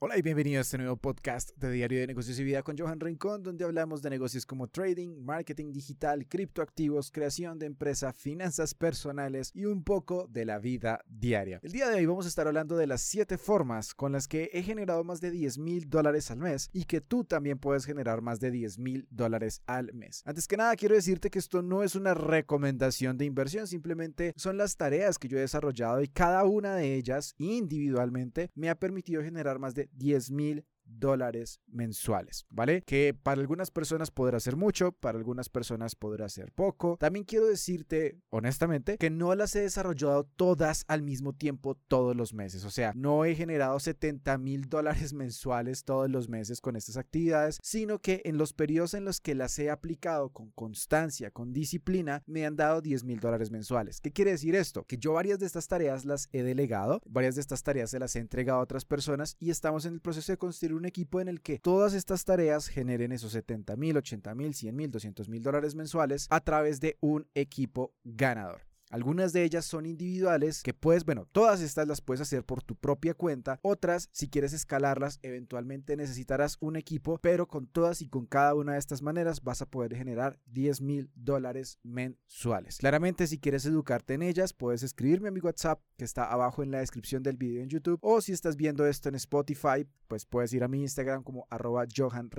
Hola 0.00 0.16
y 0.16 0.22
bienvenido 0.22 0.60
a 0.60 0.62
este 0.62 0.78
nuevo 0.78 0.96
podcast 0.96 1.50
de 1.56 1.72
Diario 1.72 1.98
de 1.98 2.06
Negocios 2.06 2.38
y 2.38 2.44
Vida 2.44 2.62
con 2.62 2.78
Johan 2.78 3.00
Rincón, 3.00 3.42
donde 3.42 3.64
hablamos 3.64 4.00
de 4.00 4.10
negocios 4.10 4.46
como 4.46 4.68
trading, 4.68 5.24
marketing 5.24 5.72
digital, 5.72 6.28
criptoactivos, 6.28 7.10
creación 7.10 7.58
de 7.58 7.66
empresa, 7.66 8.12
finanzas 8.12 8.74
personales 8.74 9.50
y 9.56 9.64
un 9.64 9.82
poco 9.82 10.28
de 10.28 10.44
la 10.44 10.60
vida 10.60 11.00
diaria. 11.08 11.58
El 11.64 11.72
día 11.72 11.88
de 11.88 11.96
hoy 11.96 12.06
vamos 12.06 12.26
a 12.26 12.28
estar 12.28 12.46
hablando 12.46 12.76
de 12.76 12.86
las 12.86 13.00
7 13.00 13.38
formas 13.38 13.92
con 13.92 14.12
las 14.12 14.28
que 14.28 14.50
he 14.52 14.62
generado 14.62 15.02
más 15.02 15.20
de 15.20 15.32
10 15.32 15.58
mil 15.58 15.90
dólares 15.90 16.30
al 16.30 16.38
mes 16.38 16.70
y 16.72 16.84
que 16.84 17.00
tú 17.00 17.24
también 17.24 17.58
puedes 17.58 17.84
generar 17.84 18.22
más 18.22 18.38
de 18.38 18.52
10 18.52 18.78
mil 18.78 19.08
dólares 19.10 19.62
al 19.66 19.92
mes. 19.94 20.22
Antes 20.24 20.46
que 20.46 20.56
nada, 20.56 20.76
quiero 20.76 20.94
decirte 20.94 21.28
que 21.28 21.40
esto 21.40 21.60
no 21.60 21.82
es 21.82 21.96
una 21.96 22.14
recomendación 22.14 23.18
de 23.18 23.24
inversión, 23.24 23.66
simplemente 23.66 24.32
son 24.36 24.58
las 24.58 24.76
tareas 24.76 25.18
que 25.18 25.26
yo 25.26 25.38
he 25.38 25.40
desarrollado 25.40 26.00
y 26.02 26.06
cada 26.06 26.44
una 26.44 26.76
de 26.76 26.94
ellas 26.94 27.34
individualmente 27.38 28.52
me 28.54 28.70
ha 28.70 28.76
permitido 28.76 29.24
generar 29.24 29.58
más 29.58 29.74
de 29.74 29.87
10 29.96 30.30
mil 30.30 30.62
dólares 30.88 31.60
mensuales, 31.66 32.46
¿vale? 32.50 32.82
Que 32.82 33.14
para 33.14 33.40
algunas 33.40 33.70
personas 33.70 34.10
podrá 34.10 34.40
ser 34.40 34.56
mucho, 34.56 34.92
para 34.92 35.18
algunas 35.18 35.48
personas 35.48 35.94
podrá 35.94 36.28
ser 36.28 36.52
poco. 36.52 36.96
También 36.98 37.24
quiero 37.24 37.46
decirte, 37.46 38.18
honestamente, 38.30 38.96
que 38.98 39.10
no 39.10 39.34
las 39.34 39.54
he 39.56 39.60
desarrollado 39.60 40.24
todas 40.24 40.84
al 40.88 41.02
mismo 41.02 41.32
tiempo 41.32 41.74
todos 41.74 42.16
los 42.16 42.34
meses. 42.34 42.64
O 42.64 42.70
sea, 42.70 42.92
no 42.94 43.24
he 43.24 43.34
generado 43.34 43.78
70 43.78 44.38
mil 44.38 44.68
dólares 44.68 45.12
mensuales 45.12 45.84
todos 45.84 46.10
los 46.10 46.28
meses 46.28 46.60
con 46.60 46.76
estas 46.76 46.96
actividades, 46.96 47.58
sino 47.62 47.98
que 47.98 48.22
en 48.24 48.38
los 48.38 48.52
periodos 48.52 48.94
en 48.94 49.04
los 49.04 49.20
que 49.20 49.34
las 49.34 49.58
he 49.58 49.70
aplicado 49.70 50.30
con 50.30 50.50
constancia, 50.50 51.30
con 51.30 51.52
disciplina, 51.52 52.22
me 52.26 52.46
han 52.46 52.56
dado 52.56 52.80
10 52.80 53.04
mil 53.04 53.20
dólares 53.20 53.50
mensuales. 53.50 54.00
¿Qué 54.00 54.12
quiere 54.12 54.32
decir 54.32 54.54
esto? 54.54 54.84
Que 54.84 54.98
yo 54.98 55.12
varias 55.12 55.38
de 55.38 55.46
estas 55.46 55.68
tareas 55.68 56.04
las 56.04 56.28
he 56.32 56.42
delegado, 56.42 57.00
varias 57.06 57.34
de 57.34 57.40
estas 57.40 57.62
tareas 57.62 57.90
se 57.90 57.98
las 57.98 58.16
he 58.16 58.20
entregado 58.20 58.60
a 58.60 58.62
otras 58.62 58.84
personas 58.84 59.36
y 59.38 59.50
estamos 59.50 59.84
en 59.84 59.94
el 59.94 60.00
proceso 60.00 60.32
de 60.32 60.38
construir 60.38 60.77
un 60.78 60.86
equipo 60.86 61.20
en 61.20 61.28
el 61.28 61.40
que 61.40 61.58
todas 61.58 61.92
estas 61.92 62.24
tareas 62.24 62.68
generen 62.68 63.12
esos 63.12 63.32
70 63.32 63.76
mil, 63.76 63.96
80 63.96 64.34
mil, 64.34 64.54
100 64.54 64.74
mil, 64.76 64.90
200 64.90 65.28
mil 65.28 65.42
dólares 65.42 65.74
mensuales 65.74 66.26
a 66.30 66.40
través 66.40 66.80
de 66.80 66.96
un 67.00 67.26
equipo 67.34 67.92
ganador. 68.04 68.67
Algunas 68.90 69.32
de 69.32 69.44
ellas 69.44 69.64
son 69.64 69.86
individuales 69.86 70.62
que 70.62 70.72
puedes, 70.72 71.04
bueno, 71.04 71.26
todas 71.30 71.60
estas 71.60 71.86
las 71.86 72.00
puedes 72.00 72.20
hacer 72.20 72.44
por 72.44 72.62
tu 72.62 72.74
propia 72.74 73.14
cuenta. 73.14 73.58
Otras, 73.62 74.08
si 74.12 74.28
quieres 74.28 74.52
escalarlas, 74.52 75.18
eventualmente 75.22 75.96
necesitarás 75.96 76.56
un 76.60 76.76
equipo, 76.76 77.18
pero 77.18 77.46
con 77.46 77.66
todas 77.66 78.00
y 78.00 78.08
con 78.08 78.26
cada 78.26 78.54
una 78.54 78.72
de 78.72 78.78
estas 78.78 79.02
maneras 79.02 79.42
vas 79.42 79.60
a 79.60 79.66
poder 79.66 79.94
generar 79.94 80.38
10 80.46 80.80
mil 80.80 81.10
dólares 81.14 81.78
mensuales. 81.82 82.78
Claramente, 82.78 83.26
si 83.26 83.38
quieres 83.38 83.66
educarte 83.66 84.14
en 84.14 84.22
ellas, 84.22 84.52
puedes 84.52 84.82
escribirme 84.82 85.28
a 85.28 85.32
mi 85.32 85.40
WhatsApp 85.40 85.80
que 85.96 86.04
está 86.04 86.24
abajo 86.32 86.62
en 86.62 86.70
la 86.70 86.78
descripción 86.78 87.22
del 87.22 87.36
video 87.36 87.62
en 87.62 87.68
YouTube 87.68 87.98
o 88.02 88.20
si 88.20 88.32
estás 88.32 88.56
viendo 88.56 88.86
esto 88.86 89.08
en 89.08 89.16
Spotify, 89.16 89.86
pues 90.06 90.24
puedes 90.24 90.52
ir 90.52 90.64
a 90.64 90.68
mi 90.68 90.80
Instagram 90.80 91.22
como 91.22 91.46
arroba 91.50 91.84
Johan 91.94 92.30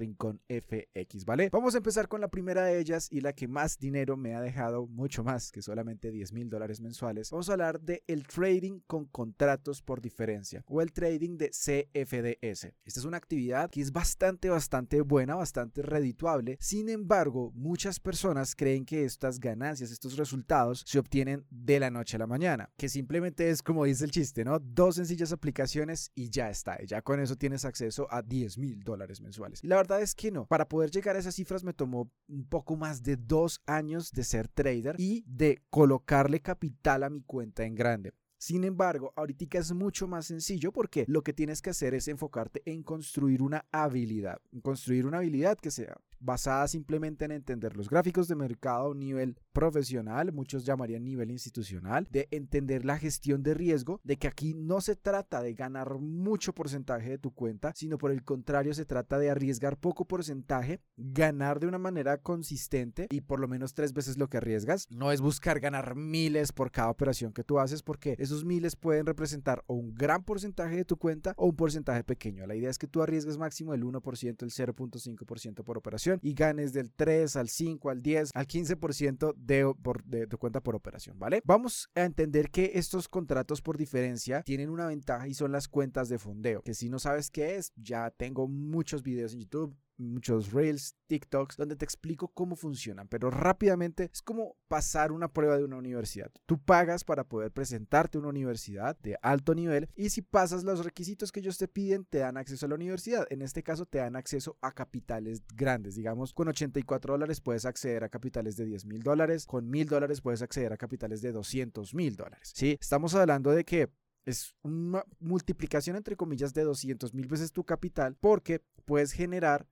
¿vale? 1.26 1.50
Vamos 1.52 1.76
a 1.76 1.78
empezar 1.78 2.08
con 2.08 2.22
la 2.22 2.30
primera 2.30 2.64
de 2.64 2.80
ellas 2.80 3.08
y 3.12 3.22
la 3.22 3.34
que 3.34 3.48
más 3.48 3.78
dinero 3.78 4.18
me 4.18 4.36
ha 4.36 4.42
dejado, 4.42 4.88
mucho 4.88 5.24
más 5.24 5.52
que 5.52 5.62
solamente 5.62 6.12
10 6.12 6.34
mil 6.34 6.39
dólares 6.48 6.80
mensuales, 6.80 7.32
vamos 7.32 7.50
a 7.50 7.54
hablar 7.54 7.82
de 7.82 8.04
el 8.08 8.26
trading 8.26 8.80
con 8.88 9.06
contratos 9.06 9.82
por 9.82 10.00
diferencia 10.00 10.64
o 10.68 10.82
el 10.82 10.94
trading 10.94 11.38
de 11.38 11.50
CFDS. 11.50 12.74
Esta 12.86 13.00
es 13.00 13.06
una 13.06 13.18
actividad 13.18 13.70
que 13.70 13.82
es 13.82 13.92
bastante, 13.92 14.50
bastante 14.50 15.02
buena, 15.02 15.36
bastante 15.36 15.82
redituable. 15.82 16.58
Sin 16.62 16.88
embargo, 16.90 17.52
muchas 17.56 18.00
personas 18.00 18.56
creen 18.56 18.86
que 18.86 19.04
estas 19.04 19.40
ganancias, 19.40 19.92
estos 19.92 20.16
resultados 20.18 20.84
se 20.86 21.00
obtienen 21.00 21.46
de 21.50 21.80
la 21.80 21.90
noche 21.90 22.16
a 22.16 22.20
la 22.20 22.28
mañana, 22.28 22.70
que 22.78 22.90
simplemente 22.90 23.50
es 23.50 23.62
como 23.62 23.86
dice 23.86 24.06
el 24.06 24.12
chiste, 24.12 24.46
¿no? 24.46 24.60
Dos 24.60 24.96
sencillas 24.96 25.32
aplicaciones 25.32 26.12
y 26.16 26.30
ya 26.30 26.50
está. 26.50 26.78
ya 26.86 27.02
con 27.02 27.20
eso 27.20 27.36
tienes 27.36 27.66
acceso 27.66 28.08
a 28.12 28.22
10 28.22 28.58
mil 28.58 28.84
dólares 28.84 29.22
mensuales. 29.22 29.64
La 29.64 29.78
verdad 29.78 30.02
es 30.02 30.16
que 30.16 30.32
no. 30.32 30.46
Para 30.46 30.68
poder 30.68 30.92
llegar 30.92 31.16
a 31.16 31.20
esas 31.20 31.36
cifras 31.36 31.64
me 31.64 31.74
tomó 31.74 32.12
un 32.28 32.46
poco 32.46 32.76
más 32.76 33.04
de 33.04 33.18
dos 33.18 33.62
años 33.66 34.12
de 34.12 34.24
ser 34.24 34.48
trader 34.48 34.96
y 34.98 35.24
de 35.26 35.62
colocar 35.70 36.29
capital 36.38 37.04
a 37.04 37.10
mi 37.10 37.22
cuenta 37.22 37.66
en 37.66 37.76
grande. 37.76 38.14
Sin 38.38 38.64
embargo, 38.64 39.12
ahorita 39.18 39.58
es 39.58 39.74
mucho 39.74 40.08
más 40.08 40.28
sencillo 40.28 40.72
porque 40.72 41.04
lo 41.08 41.24
que 41.24 41.34
tienes 41.34 41.62
que 41.62 41.72
hacer 41.72 41.94
es 41.94 42.08
enfocarte 42.08 42.62
en 42.66 42.84
construir 42.84 43.42
una 43.42 43.66
habilidad, 43.72 44.40
construir 44.62 45.06
una 45.06 45.18
habilidad 45.18 45.58
que 45.58 45.72
sea 45.72 46.00
basada 46.20 46.68
simplemente 46.68 47.26
en 47.26 47.32
entender 47.32 47.76
los 47.76 47.90
gráficos 47.90 48.28
de 48.28 48.36
mercado 48.36 48.86
a 48.86 48.90
un 48.90 49.00
nivel 49.00 49.38
profesional, 49.52 50.32
muchos 50.32 50.66
llamarían 50.66 51.04
nivel 51.04 51.32
institucional, 51.32 52.08
de 52.10 52.28
entender 52.32 52.86
la 52.86 52.98
gestión 52.98 53.44
de 53.44 53.54
riesgo, 53.54 54.00
de 54.04 54.18
que 54.18 54.28
aquí 54.28 54.54
no 54.54 54.82
se 54.82 54.96
trata 54.96 55.42
de 55.42 55.54
ganar 55.54 56.00
mucho 56.00 56.54
porcentaje 56.54 57.10
de 57.10 57.18
tu 57.18 57.32
cuenta, 57.32 57.74
sino 57.76 57.98
por 57.98 58.12
el 58.12 58.24
contrario 58.24 58.74
se 58.74 58.86
trata 58.86 59.18
de 59.20 59.30
arriesgar 59.30 59.78
poco 59.78 60.06
porcentaje, 60.06 60.82
ganar 60.98 61.60
de 61.60 61.68
una 61.68 61.78
manera 61.78 62.18
consistente 62.18 63.08
y 63.10 63.22
por 63.22 63.40
lo 63.40 63.48
menos 63.48 63.74
tres 63.74 63.94
veces 63.94 64.18
lo 64.18 64.28
que 64.28 64.38
arriesgas. 64.38 64.88
No 64.90 65.12
es 65.12 65.22
buscar 65.22 65.60
ganar 65.60 65.96
miles 65.96 66.52
por 66.52 66.72
cada 66.72 66.90
operación 66.90 67.34
que 67.34 67.44
tú 67.44 67.60
haces 67.60 67.84
porque 67.84 68.16
esos 68.20 68.46
miles 68.46 68.76
pueden 68.76 69.06
representar 69.06 69.64
o 69.68 69.76
un 69.76 69.94
gran 69.94 70.24
porcentaje 70.24 70.76
de 70.76 70.86
tu 70.86 70.98
cuenta 70.98 71.34
o 71.38 71.48
un 71.48 71.56
porcentaje 71.56 72.04
pequeño. 72.04 72.46
La 72.46 72.56
idea 72.56 72.70
es 72.70 72.78
que 72.78 72.88
tú 72.88 73.02
arriesgues 73.02 73.38
máximo 73.38 73.74
el 73.74 73.84
1%, 73.84 74.44
el 74.44 74.52
0.5% 74.52 75.64
por 75.64 75.78
operación 75.78 76.09
y 76.22 76.34
ganes 76.34 76.74
del 76.74 76.92
3 76.92 77.36
al 77.36 77.50
5 77.50 77.90
al 77.90 78.02
10 78.02 78.32
al 78.34 78.48
15% 78.48 79.36
de, 79.36 79.74
de 80.06 80.28
tu 80.28 80.38
cuenta 80.38 80.62
por 80.62 80.76
operación, 80.76 81.20
¿vale? 81.20 81.42
Vamos 81.46 81.90
a 81.96 82.04
entender 82.04 82.50
que 82.50 82.72
estos 82.76 83.08
contratos 83.08 83.62
por 83.62 83.78
diferencia 83.78 84.42
tienen 84.44 84.70
una 84.70 84.88
ventaja 84.88 85.28
y 85.28 85.34
son 85.34 85.52
las 85.52 85.68
cuentas 85.68 86.10
de 86.10 86.20
fondeo, 86.20 86.62
que 86.62 86.74
si 86.74 86.90
no 86.90 87.00
sabes 87.00 87.30
qué 87.30 87.56
es, 87.56 87.72
ya 87.76 88.10
tengo 88.12 88.48
muchos 88.48 89.04
videos 89.04 89.34
en 89.34 89.42
YouTube 89.42 89.76
muchos 90.00 90.52
reels, 90.52 90.96
TikToks, 91.08 91.58
donde 91.58 91.76
te 91.76 91.86
explico 91.86 92.30
cómo 92.30 92.56
funcionan, 92.56 93.08
pero 93.08 93.30
rápidamente 93.30 94.10
es 94.12 94.22
como 94.22 94.56
pasar 94.68 95.12
una 95.12 95.32
prueba 95.32 95.58
de 95.58 95.64
una 95.64 95.78
universidad. 95.78 96.32
Tú 96.46 96.60
pagas 96.60 97.04
para 97.04 97.24
poder 97.24 97.52
presentarte 97.52 98.18
a 98.18 98.22
una 98.22 98.30
universidad 98.30 98.98
de 99.00 99.18
alto 99.22 99.54
nivel 99.54 99.90
y 99.96 100.10
si 100.10 100.22
pasas 100.22 100.64
los 100.64 100.84
requisitos 100.84 101.32
que 101.32 101.42
ellos 101.42 101.58
te 101.58 101.68
piden, 101.68 102.06
te 102.06 102.20
dan 102.20 102.38
acceso 102.38 102.66
a 102.66 102.70
la 102.70 102.76
universidad. 102.76 103.28
En 103.30 103.42
este 103.42 103.64
caso, 103.64 103.86
te 103.86 104.00
dan 104.00 104.16
acceso 104.16 104.58
a 104.62 104.72
capitales 104.72 105.44
grandes. 105.56 105.96
Digamos, 105.96 106.34
con 106.34 106.48
84 106.48 107.14
dólares 107.14 107.42
puedes 107.42 107.66
acceder 107.66 108.04
a 108.04 108.10
capitales 108.10 108.56
de 108.56 108.66
10 108.66 108.86
mil 108.86 109.04
dólares, 109.04 109.46
con 109.46 109.70
mil 109.70 109.88
dólares 109.88 110.22
puedes 110.22 110.42
acceder 110.42 110.74
a 110.74 110.78
capitales 110.78 111.22
de 111.22 111.32
200 111.32 111.94
mil 111.94 112.16
dólares. 112.16 112.52
Sí, 112.56 112.78
estamos 112.80 113.16
hablando 113.16 113.52
de 113.52 113.66
que 113.66 113.90
es 114.26 114.54
una 114.62 115.04
multiplicación 115.20 115.96
entre 115.96 116.16
comillas 116.16 116.54
de 116.54 116.64
200 116.64 117.14
mil 117.14 117.28
veces 117.28 117.52
tu 117.52 117.64
capital 117.64 118.16
porque 118.20 118.62
puedes 118.86 119.12
generar 119.12 119.68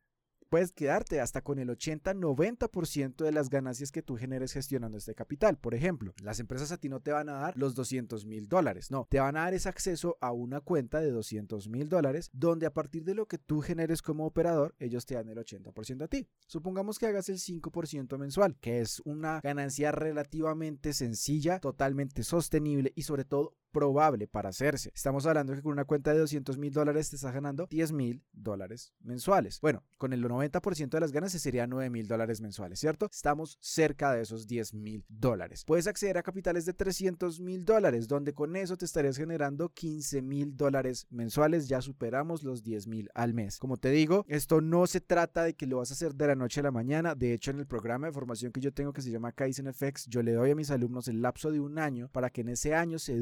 puedes 0.50 0.72
quedarte 0.72 1.20
hasta 1.20 1.42
con 1.42 1.60
el 1.60 1.70
80-90% 1.70 3.24
de 3.24 3.32
las 3.32 3.50
ganancias 3.50 3.92
que 3.92 4.02
tú 4.02 4.16
generes 4.16 4.54
gestionando 4.54 4.98
este 4.98 5.16
capital. 5.16 5.58
Por 5.58 5.74
ejemplo, 5.74 6.14
las 6.24 6.40
empresas 6.40 6.72
a 6.72 6.78
ti 6.78 6.90
no 6.90 7.02
te 7.02 7.12
van 7.12 7.30
a 7.30 7.34
dar 7.34 7.58
los 7.58 7.76
200 7.76 8.26
mil 8.26 8.48
dólares, 8.48 8.92
no, 8.92 9.08
te 9.10 9.20
van 9.20 9.38
a 9.38 9.42
dar 9.42 9.54
ese 9.54 9.70
acceso 9.70 10.18
a 10.22 10.32
una 10.32 10.62
cuenta 10.62 11.00
de 11.00 11.12
200 11.12 11.70
mil 11.70 11.90
dólares 11.90 12.30
donde 12.34 12.66
a 12.66 12.74
partir 12.74 13.04
de 13.04 13.16
lo 13.16 13.28
que 13.28 13.38
tú 13.38 13.62
generes 13.62 14.02
como 14.02 14.26
operador, 14.26 14.76
ellos 14.80 15.06
te 15.06 15.16
dan 15.16 15.30
el 15.30 15.38
80% 15.38 16.04
a 16.04 16.08
ti. 16.08 16.28
Supongamos 16.48 17.00
que 17.00 17.08
hagas 17.08 17.30
el 17.30 17.38
5% 17.38 18.18
mensual, 18.18 18.58
que 18.60 18.82
es 18.82 19.02
una 19.06 19.42
ganancia 19.42 19.92
relativamente 19.92 20.94
sencilla, 20.94 21.60
totalmente 21.60 22.24
sostenible 22.24 22.94
y 22.96 23.04
sobre 23.04 23.26
todo 23.26 23.56
probable 23.72 24.28
para 24.28 24.50
hacerse. 24.50 24.92
Estamos 24.94 25.26
hablando 25.26 25.54
que 25.54 25.62
con 25.62 25.72
una 25.72 25.86
cuenta 25.86 26.14
de 26.14 26.20
200 26.20 26.58
mil 26.58 26.74
dólares 26.74 27.10
te 27.10 27.16
estás 27.16 27.34
ganando 27.34 27.68
10 27.70 27.92
mil 27.92 28.24
dólares 28.34 28.94
mensuales. 29.02 29.60
Bueno, 29.62 29.84
con 29.98 30.14
el 30.14 30.24
90% 30.24 30.90
de 30.90 31.00
las 31.00 31.12
ganas 31.12 31.32
sería 31.32 31.68
9 31.68 31.90
mil 31.90 32.08
dólares 32.08 32.42
mensuales, 32.42 32.80
¿cierto? 32.80 33.10
Estamos 33.12 33.58
cerca 33.62 34.12
de 34.14 34.22
esos 34.22 34.48
10 34.48 34.74
mil 34.74 35.06
dólares. 35.08 35.64
Puedes 35.66 35.88
acceder 35.88 36.18
a 36.18 36.24
capitales 36.24 36.66
de 36.66 36.74
300 36.74 37.40
mil 37.40 37.66
dólares, 37.66 38.08
donde 38.08 38.34
con 38.34 38.56
eso 38.56 38.78
te 38.78 38.86
estarías 38.86 39.18
generando 39.18 39.70
15 39.70 40.22
mil 40.22 40.56
dólares 40.56 41.08
mensuales. 41.10 41.68
Ya 41.68 41.82
superamos 41.82 42.44
los 42.44 42.64
10 42.64 42.88
mil 42.88 43.10
al 43.14 43.34
mes. 43.34 43.58
Como 43.58 43.78
te 43.78 43.92
digo, 43.92 44.26
esto 44.28 44.62
no 44.62 44.88
se 44.88 45.02
trata 45.02 45.44
de 45.44 45.56
que 45.56 45.68
lo 45.68 45.78
vas 45.78 45.92
a 45.92 45.94
hacer 45.94 46.16
de 46.16 46.28
la 46.28 46.36
noche 46.36 46.60
a 46.60 46.64
la 46.64 46.72
mañana. 46.72 47.16
De 47.16 47.34
hecho, 47.34 47.52
en 47.52 47.60
el 47.60 47.68
programa 47.68 48.08
de 48.08 48.14
formación 48.14 48.52
que 48.52 48.62
yo 48.62 48.74
tengo 48.74 48.94
que 48.94 49.02
se 49.02 49.12
llama 49.12 49.32
Kaizen 49.32 49.74
FX, 49.74 50.08
yo 50.08 50.24
le 50.24 50.34
doy 50.34 50.52
a 50.52 50.56
mis 50.56 50.72
alumnos 50.72 51.08
el 51.08 51.22
lapso 51.22 51.52
de 51.52 51.60
un 51.60 51.80
año 51.80 52.10
para 52.12 52.30
que 52.30 52.42
en 52.42 52.50
ese 52.50 52.74
año 52.74 53.00
se 53.00 53.16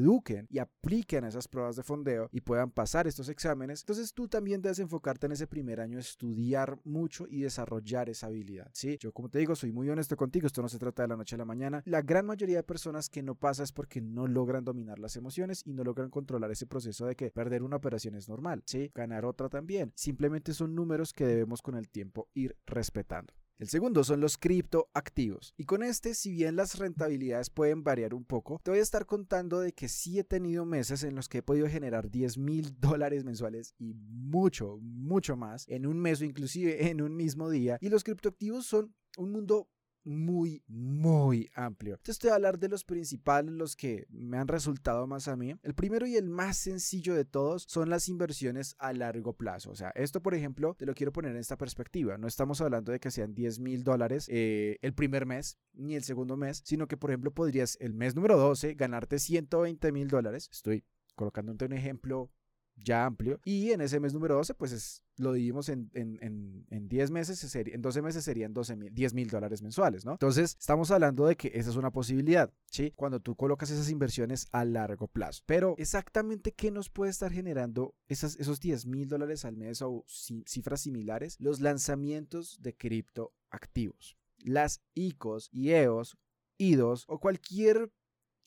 y 0.50 0.58
apliquen 0.58 1.24
esas 1.24 1.48
pruebas 1.48 1.76
de 1.76 1.82
fondeo 1.82 2.28
y 2.32 2.40
puedan 2.40 2.70
pasar 2.70 3.06
estos 3.06 3.28
exámenes, 3.28 3.80
entonces 3.80 4.12
tú 4.12 4.28
también 4.28 4.60
debes 4.60 4.78
enfocarte 4.78 5.26
en 5.26 5.32
ese 5.32 5.46
primer 5.46 5.80
año, 5.80 5.98
estudiar 5.98 6.78
mucho 6.84 7.26
y 7.28 7.40
desarrollar 7.40 8.08
esa 8.08 8.26
habilidad. 8.26 8.70
Sí, 8.72 8.98
yo 9.00 9.12
como 9.12 9.28
te 9.28 9.38
digo, 9.38 9.54
soy 9.54 9.72
muy 9.72 9.88
honesto 9.88 10.16
contigo, 10.16 10.46
esto 10.46 10.62
no 10.62 10.68
se 10.68 10.78
trata 10.78 11.02
de 11.02 11.08
la 11.08 11.16
noche 11.16 11.36
a 11.36 11.38
la 11.38 11.44
mañana. 11.44 11.82
La 11.86 12.02
gran 12.02 12.26
mayoría 12.26 12.56
de 12.56 12.62
personas 12.62 13.08
que 13.08 13.22
no 13.22 13.34
pasa 13.34 13.62
es 13.62 13.72
porque 13.72 14.00
no 14.00 14.26
logran 14.26 14.64
dominar 14.64 14.98
las 14.98 15.16
emociones 15.16 15.62
y 15.64 15.72
no 15.72 15.84
logran 15.84 16.10
controlar 16.10 16.50
ese 16.50 16.66
proceso 16.66 17.06
de 17.06 17.16
que 17.16 17.30
perder 17.30 17.62
una 17.62 17.76
operación 17.76 18.14
es 18.14 18.28
normal, 18.28 18.62
sí, 18.66 18.90
ganar 18.94 19.24
otra 19.24 19.48
también. 19.48 19.92
Simplemente 19.94 20.52
son 20.52 20.74
números 20.74 21.12
que 21.12 21.26
debemos 21.26 21.62
con 21.62 21.76
el 21.76 21.88
tiempo 21.88 22.28
ir 22.34 22.56
respetando. 22.66 23.32
El 23.58 23.68
segundo 23.68 24.04
son 24.04 24.20
los 24.20 24.36
criptoactivos. 24.36 25.54
Y 25.56 25.64
con 25.64 25.82
este, 25.82 26.14
si 26.14 26.30
bien 26.30 26.56
las 26.56 26.78
rentabilidades 26.78 27.48
pueden 27.48 27.82
variar 27.82 28.12
un 28.12 28.24
poco, 28.24 28.60
te 28.62 28.70
voy 28.70 28.80
a 28.80 28.82
estar 28.82 29.06
contando 29.06 29.60
de 29.60 29.72
que 29.72 29.88
sí 29.88 30.18
he 30.18 30.24
tenido 30.24 30.66
meses 30.66 31.02
en 31.04 31.14
los 31.14 31.28
que 31.28 31.38
he 31.38 31.42
podido 31.42 31.66
generar 31.66 32.10
10 32.10 32.36
mil 32.36 32.76
dólares 32.80 33.24
mensuales 33.24 33.74
y 33.78 33.94
mucho, 33.94 34.78
mucho 34.82 35.36
más 35.36 35.66
en 35.68 35.86
un 35.86 35.98
mes 35.98 36.20
o 36.20 36.24
inclusive 36.24 36.90
en 36.90 37.00
un 37.00 37.16
mismo 37.16 37.48
día. 37.48 37.78
Y 37.80 37.88
los 37.88 38.04
criptoactivos 38.04 38.66
son 38.66 38.94
un 39.16 39.32
mundo 39.32 39.70
muy, 40.06 40.62
muy 40.68 41.50
amplio. 41.54 41.94
Entonces 41.94 42.18
te 42.18 42.28
voy 42.28 42.32
a 42.32 42.36
hablar 42.36 42.58
de 42.58 42.68
los 42.68 42.84
principales, 42.84 43.52
los 43.52 43.76
que 43.76 44.06
me 44.08 44.38
han 44.38 44.48
resultado 44.48 45.06
más 45.06 45.28
a 45.28 45.36
mí. 45.36 45.54
El 45.62 45.74
primero 45.74 46.06
y 46.06 46.16
el 46.16 46.28
más 46.28 46.56
sencillo 46.56 47.14
de 47.14 47.24
todos 47.24 47.64
son 47.68 47.90
las 47.90 48.08
inversiones 48.08 48.76
a 48.78 48.92
largo 48.92 49.34
plazo. 49.34 49.70
O 49.70 49.74
sea, 49.74 49.90
esto, 49.90 50.22
por 50.22 50.34
ejemplo, 50.34 50.74
te 50.74 50.86
lo 50.86 50.94
quiero 50.94 51.12
poner 51.12 51.32
en 51.32 51.38
esta 51.38 51.58
perspectiva. 51.58 52.16
No 52.18 52.28
estamos 52.28 52.60
hablando 52.60 52.92
de 52.92 53.00
que 53.00 53.10
sean 53.10 53.34
10 53.34 53.58
mil 53.58 53.82
dólares 53.82 54.28
eh, 54.30 54.78
el 54.80 54.94
primer 54.94 55.26
mes 55.26 55.58
ni 55.72 55.96
el 55.96 56.04
segundo 56.04 56.36
mes, 56.36 56.62
sino 56.64 56.86
que, 56.86 56.96
por 56.96 57.10
ejemplo, 57.10 57.32
podrías 57.32 57.76
el 57.80 57.92
mes 57.92 58.14
número 58.14 58.38
12 58.38 58.74
ganarte 58.74 59.18
120 59.18 59.92
mil 59.92 60.08
dólares. 60.08 60.48
Estoy 60.52 60.84
colocándote 61.16 61.64
un 61.64 61.72
ejemplo 61.72 62.30
ya 62.76 63.06
amplio. 63.06 63.40
Y 63.44 63.70
en 63.72 63.80
ese 63.80 64.00
mes 64.00 64.14
número 64.14 64.34
12, 64.36 64.54
pues 64.54 64.72
es, 64.72 65.02
lo 65.16 65.32
dividimos 65.32 65.68
en, 65.68 65.90
en, 65.94 66.66
en, 66.70 66.88
10 66.88 67.10
meses, 67.10 67.54
en 67.54 67.82
12 67.82 68.02
meses 68.02 68.24
serían 68.24 68.52
12 68.52 68.76
mil, 68.76 68.94
10 68.94 69.14
mil 69.14 69.28
dólares 69.28 69.62
mensuales, 69.62 70.04
¿no? 70.04 70.12
Entonces, 70.12 70.56
estamos 70.58 70.90
hablando 70.90 71.26
de 71.26 71.36
que 71.36 71.50
esa 71.54 71.70
es 71.70 71.76
una 71.76 71.90
posibilidad, 71.90 72.52
¿sí? 72.70 72.92
Cuando 72.94 73.20
tú 73.20 73.34
colocas 73.34 73.70
esas 73.70 73.90
inversiones 73.90 74.46
a 74.52 74.64
largo 74.64 75.08
plazo. 75.08 75.42
Pero, 75.46 75.74
exactamente, 75.78 76.52
¿qué 76.52 76.70
nos 76.70 76.90
puede 76.90 77.10
estar 77.10 77.32
generando 77.32 77.94
esas, 78.08 78.36
esos 78.36 78.60
10 78.60 78.86
mil 78.86 79.08
dólares 79.08 79.44
al 79.44 79.56
mes 79.56 79.82
o 79.82 80.04
cifras 80.46 80.82
similares? 80.82 81.36
Los 81.40 81.60
lanzamientos 81.60 82.58
de 82.60 82.74
criptoactivos. 82.74 84.16
Las 84.38 84.80
ICOs, 84.94 85.48
IEOs, 85.52 86.16
IDOs 86.58 87.04
o 87.08 87.18
cualquier 87.18 87.90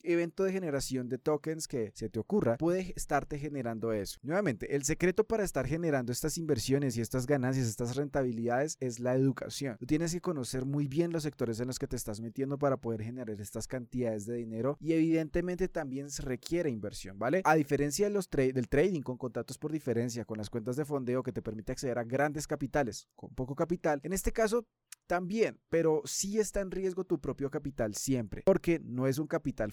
evento 0.04 0.44
de 0.44 0.52
generación 0.52 1.10
de 1.10 1.18
tokens 1.18 1.68
que 1.68 1.92
se 1.94 2.10
te 2.10 2.20
ocurra 2.20 2.58
puede 2.58 2.94
estarte 2.96 3.40
generando 3.40 3.94
eso. 3.94 4.20
Nuevamente, 4.24 4.76
el 4.76 4.84
secreto 4.84 5.24
para 5.24 5.44
estar 5.44 5.68
generando 5.68 6.12
estas 6.12 6.38
inversiones 6.38 6.98
y 6.98 7.02
estas 7.02 7.26
ganancias, 7.26 7.68
estas 7.68 7.96
rentabilidades 7.96 8.78
es 8.80 9.00
la 9.00 9.16
educación. 9.16 9.78
Tú 9.80 9.86
tienes 9.86 10.14
que 10.14 10.22
conocer 10.22 10.66
muy 10.66 10.88
bien 10.88 11.12
los 11.12 11.24
sectores 11.24 11.60
en 11.60 11.68
los 11.68 11.80
que 11.80 11.88
te 11.88 11.96
estás 11.96 12.22
metiendo 12.22 12.58
para 12.58 12.78
poder 12.78 13.04
generar 13.04 13.40
estas 13.42 13.68
cantidades 13.68 14.26
de 14.26 14.36
dinero 14.36 14.78
y 14.80 14.94
evidentemente 14.94 15.68
también 15.68 16.10
se 16.10 16.24
requiere 16.24 16.70
inversión, 16.70 17.20
¿vale? 17.20 17.42
A 17.46 17.56
diferencia 17.56 18.08
de 18.08 18.14
los 18.14 18.30
del 18.30 18.70
trading 18.70 19.02
con 19.02 19.18
contratos 19.18 19.58
por 19.58 19.72
diferencia, 19.72 20.26
con 20.26 20.38
las 20.38 20.50
cuentas 20.50 20.76
de 20.76 20.86
fondeo 20.86 21.24
que 21.24 21.32
te 21.32 21.42
permite 21.42 21.72
acceder 21.72 21.98
a 21.98 22.04
grandes 22.04 22.48
capitales 22.48 23.08
con 23.16 23.34
poco 23.34 23.56
capital, 23.56 24.00
en 24.04 24.14
este 24.14 24.32
caso 24.32 24.66
también, 25.08 25.60
pero 25.70 26.04
sí 26.06 26.40
está 26.40 26.62
en 26.62 26.70
riesgo 26.70 27.04
tu 27.04 27.20
propio 27.20 27.50
capital 27.50 27.96
siempre, 27.96 28.44
porque 28.46 28.80
no 28.84 29.08
es 29.08 29.18
un 29.18 29.28
capital 29.28 29.72